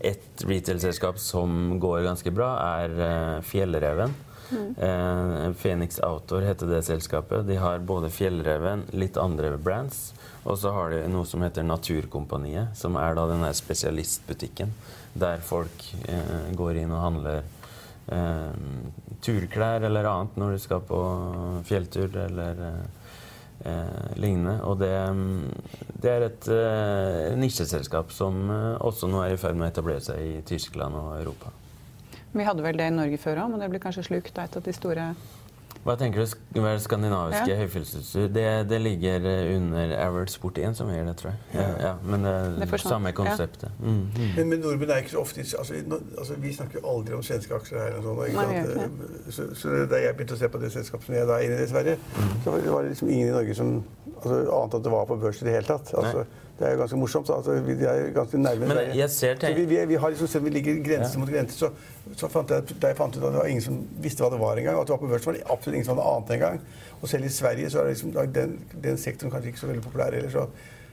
[0.02, 2.50] et retail-selskap som går ganske bra,
[2.82, 4.14] er Fjellreven.
[4.46, 5.54] Mm.
[5.58, 7.48] Phoenix Outdoor heter det selskapet.
[7.48, 10.12] De har både Fjellreven, litt andre brands.
[10.46, 14.74] Og så har de noe som heter Naturkompaniet, som er da denne spesialistbutikken
[15.16, 17.42] der folk eh, går inn og handler
[18.12, 18.58] eh,
[19.24, 21.02] turklær eller annet når de skal på
[21.66, 24.60] fjelltur eller eh, lignende.
[24.68, 24.94] Og det,
[26.04, 30.04] det er et eh, nisjeselskap som eh, også nå er i ferd med å etablere
[30.04, 31.56] seg i Tyskland og Europa.
[32.36, 34.60] Vi hadde vel det i Norge før òg, men det blir kanskje slukt av et
[34.60, 35.14] av de store
[35.86, 37.56] hva tenker du om være skandinaviske ja.
[37.60, 38.30] høyfjellsutstyr?
[38.34, 41.42] Det, det, ligger eh, under Average Sport 1 som gjør det, tror jeg.
[41.54, 43.70] Ja, ja, men det er samme konseptet.
[43.78, 44.32] Mm, mm.
[44.38, 45.78] Men, men, nordmenn er ikke så ofte altså,
[46.18, 48.00] altså, Vi snakker jo aldri om svenske aksjer her.
[48.02, 48.88] Sånt, Nei,
[49.30, 51.60] så, så, da jeg begynte å se på det selskapet som jeg da er inne
[51.60, 52.34] i, dessverre, mm.
[52.48, 53.76] så var det liksom ingen i Norge som
[54.16, 55.94] altså, ante at det var på børs i det hele tatt.
[56.02, 56.26] Altså,
[56.60, 57.30] det er jo ganske morsomt.
[57.36, 59.58] Altså, vi er ganske nærme Men jeg ser tenk...
[59.58, 61.20] vi, vi, vi, har liksom, Selv vi ligger grense ja.
[61.20, 61.70] mot grense, så,
[62.16, 64.40] så, fant jeg, da jeg fant ut at det var ingen som visste hva det
[64.40, 64.80] var engang.
[64.80, 66.62] At det var på børsen, var det absolutt ingen som hadde ant engang.
[67.02, 70.16] Og selv i Sverige så er liksom, den, den, sektoren kanskje ikke så veldig populær
[70.16, 70.32] heller.
[70.32, 70.48] Så,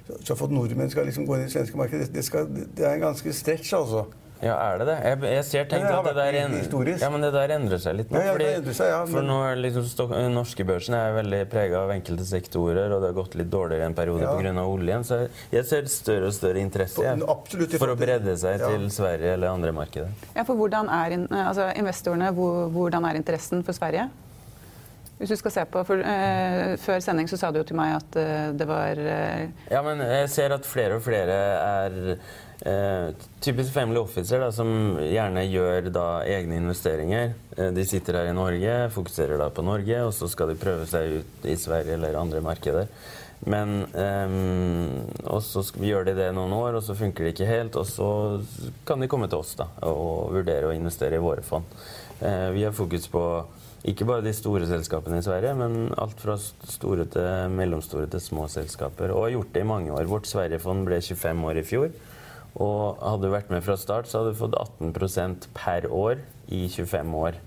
[0.07, 2.27] så, så for at nordmenn skal liksom gå inn i det svenske markedet, det, det,
[2.27, 4.09] skal, det er en ganske stretch, altså.
[4.43, 4.95] Ja, er det det?
[5.07, 6.57] Jeg, jeg ser tenkt at det der, en,
[6.99, 8.19] ja, men det der endrer seg litt nå.
[8.19, 9.13] Ja, fordi, det seg, ja, men...
[9.15, 13.19] For nå er liksom, norske børsen er veldig prega av enkelte sektorer, og det har
[13.21, 14.33] gått litt dårligere en periode ja.
[14.53, 15.07] Av oljen.
[15.07, 15.21] Så
[15.53, 18.73] jeg ser større og større interesse jeg, for, for å bredde seg ja.
[18.75, 20.11] til Sverige eller andre markeder.
[20.35, 24.11] Ja, for hvordan er altså, investorene, hvordan er interessen for Sverige?
[25.23, 27.95] Hvis du skal se på, for, eh, Før sending så sa du jo til meg
[27.95, 29.45] at eh, det var eh...
[29.71, 32.17] Ja, men jeg ser at flere og flere er
[32.65, 34.69] Eh, typisk family officer da, som
[35.03, 37.33] gjerne gjør da, egne investeringer.
[37.57, 40.87] Eh, de sitter her i Norge, fokuserer da på Norge, og så skal de prøve
[40.87, 42.87] seg ut i Sverige eller andre markeder.
[43.51, 44.37] Men eh,
[45.27, 47.81] Og så gjør de det noen år, og så funker det ikke helt.
[47.81, 48.07] Og så
[48.87, 51.67] kan de komme til oss da, og vurdere å investere i våre fond.
[52.21, 53.25] Eh, vi har fokus på
[53.91, 58.47] ikke bare de store selskapene i Sverige, men alt fra store til mellomstore til små
[58.47, 59.11] selskaper.
[59.11, 60.07] Og har gjort det i mange år.
[60.07, 61.91] Vårt Sverigefond ble 25 år i fjor.
[62.61, 66.21] Og hadde du vært med fra start, så hadde du fått 18% per år
[66.53, 67.39] i 25 år.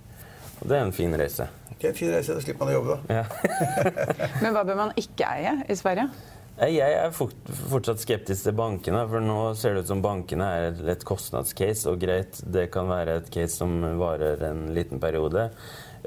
[0.62, 1.50] Og det er en fin reise.
[1.76, 3.20] Det er en fin reise, Da slipper man å jobbe, da.
[3.20, 3.26] Ja.
[4.44, 6.08] Men hva bør man ikke eie i Sverige?
[6.56, 9.02] Jeg er fortsatt skeptisk til bankene.
[9.12, 11.92] For nå ser det ut som bankene er et kostnadscase.
[11.92, 15.50] Og greit, det kan være et case som varer en liten periode.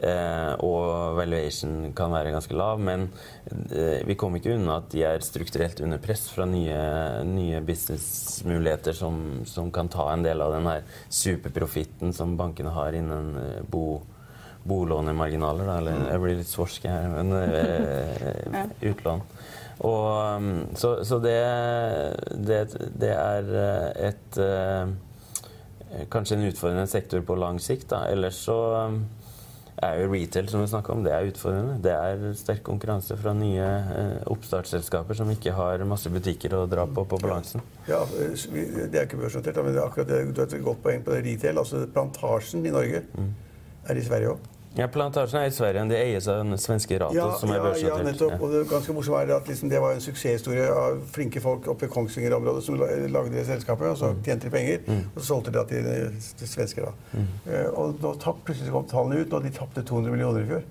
[0.03, 3.09] Eh, og valuation kan være ganske lav, men
[3.73, 6.77] eh, vi kommer ikke unna at de er strukturelt under press fra nye,
[7.27, 12.95] nye businessmuligheter som, som, kan ta en del av den her superprofitten som bankene har
[12.95, 14.01] innen eh, bo,
[14.69, 15.67] bolånemarginaler.
[15.67, 19.27] Da, eller jeg blir litt svorsk her, men eh, utlån.
[19.79, 20.09] Og,
[20.43, 21.39] mm, så, så det,
[22.35, 22.65] det,
[22.99, 23.53] det, er
[24.11, 24.41] et
[26.13, 27.87] Kanskje en utfordrende sektor på lang sikt.
[27.95, 28.03] Da.
[28.13, 28.59] Ellers så
[29.85, 31.77] er jo retail, som vi snakka om, det er utfordrende.
[31.85, 36.87] Det er sterk konkurranse fra nye eh, oppstartsselskaper som ikke har masse butikker å dra
[36.87, 37.63] på på balansen.
[37.89, 41.05] Ja, Det er ikke børsnotert, men det er akkurat det, du har et godt poeng
[41.07, 41.63] på det retail.
[41.63, 43.35] Altså Plantasjen i Norge mm.
[43.89, 44.55] er i Sverige òg.
[44.77, 45.85] Ja, Plantasjen er i Sverige.
[45.91, 48.35] De eies av den svenske Ratos, Ja, som er ja, ja, nettopp.
[48.37, 48.39] Ja.
[48.45, 51.93] Og det ganske er at liksom, det var en suksesshistorie av flinke folk oppe i
[51.93, 54.83] Kongsvinger-området som lagde det selskapet, og så tjente de penger.
[55.15, 56.91] Og så solgte de det til, til svensker.
[56.91, 57.23] da.
[57.49, 60.67] Eh, og da tapp, plutselig kom tallene ut, og de tapte 200 millioner i fjor.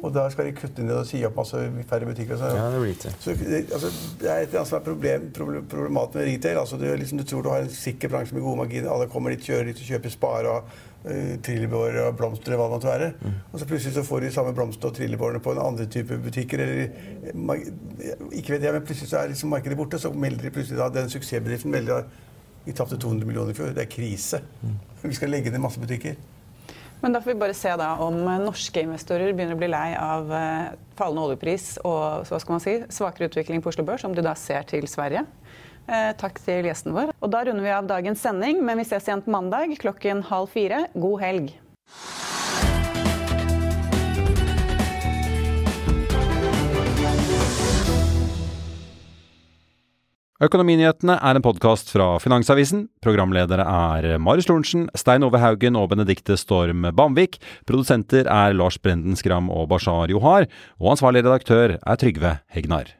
[0.00, 1.58] Og da skal de kutte ned og si opp masse
[1.90, 2.38] færre butikker.
[2.38, 2.54] og sånn.
[2.56, 3.12] Ja, det blir det.
[3.20, 3.90] Så det, altså,
[4.22, 6.60] det er et eller annet som er problem, problem, problemat med retail.
[6.62, 8.88] Altså, du, liksom, du tror du har en sikker bransje med gode marginer.
[8.94, 10.88] Alle kommer dit, kjører dit og kjøper Spar og uh,
[11.42, 13.08] trillebår og blomster eller hva det måtte være.
[13.50, 16.62] Og så plutselig så får de samme blomster og trillebårene på en andre type butikker.
[16.62, 16.82] Eller,
[17.26, 19.98] eh, ikke vet jeg, men plutselig så er liksom markedet borte.
[19.98, 22.06] Så melder de plutselig da den suksessbedriften melder at
[22.64, 23.74] vi tapte 200 millioner i fjor.
[23.74, 24.42] Det er krise.
[25.02, 26.14] Vi skal legge ned masse butikker.
[27.02, 29.88] Men da får vi bare se da om eh, norske investorer begynner å bli lei
[29.98, 34.14] av eh, fallende oljepris og så skal man si, svakere utvikling på Oslo Børs, om
[34.14, 35.24] de da ser til Sverige.
[35.92, 37.12] Eh, takk til gjesten vår.
[37.20, 40.48] Og da runder vi av dagens sending, men vi ses igjen på mandag klokken halv
[40.52, 40.86] fire.
[40.96, 41.52] God helg.
[50.42, 52.88] Økonominyhetene er en podkast fra Finansavisen.
[53.04, 57.38] Programledere er Marius Lorentzen, Stein Ove Haugen og Benedikte Storm Bamvik.
[57.68, 60.48] Produsenter er Lars Brenden Skram og Bashar Johar.
[60.82, 62.90] Og ansvarlig redaktør er Trygve Hegnar.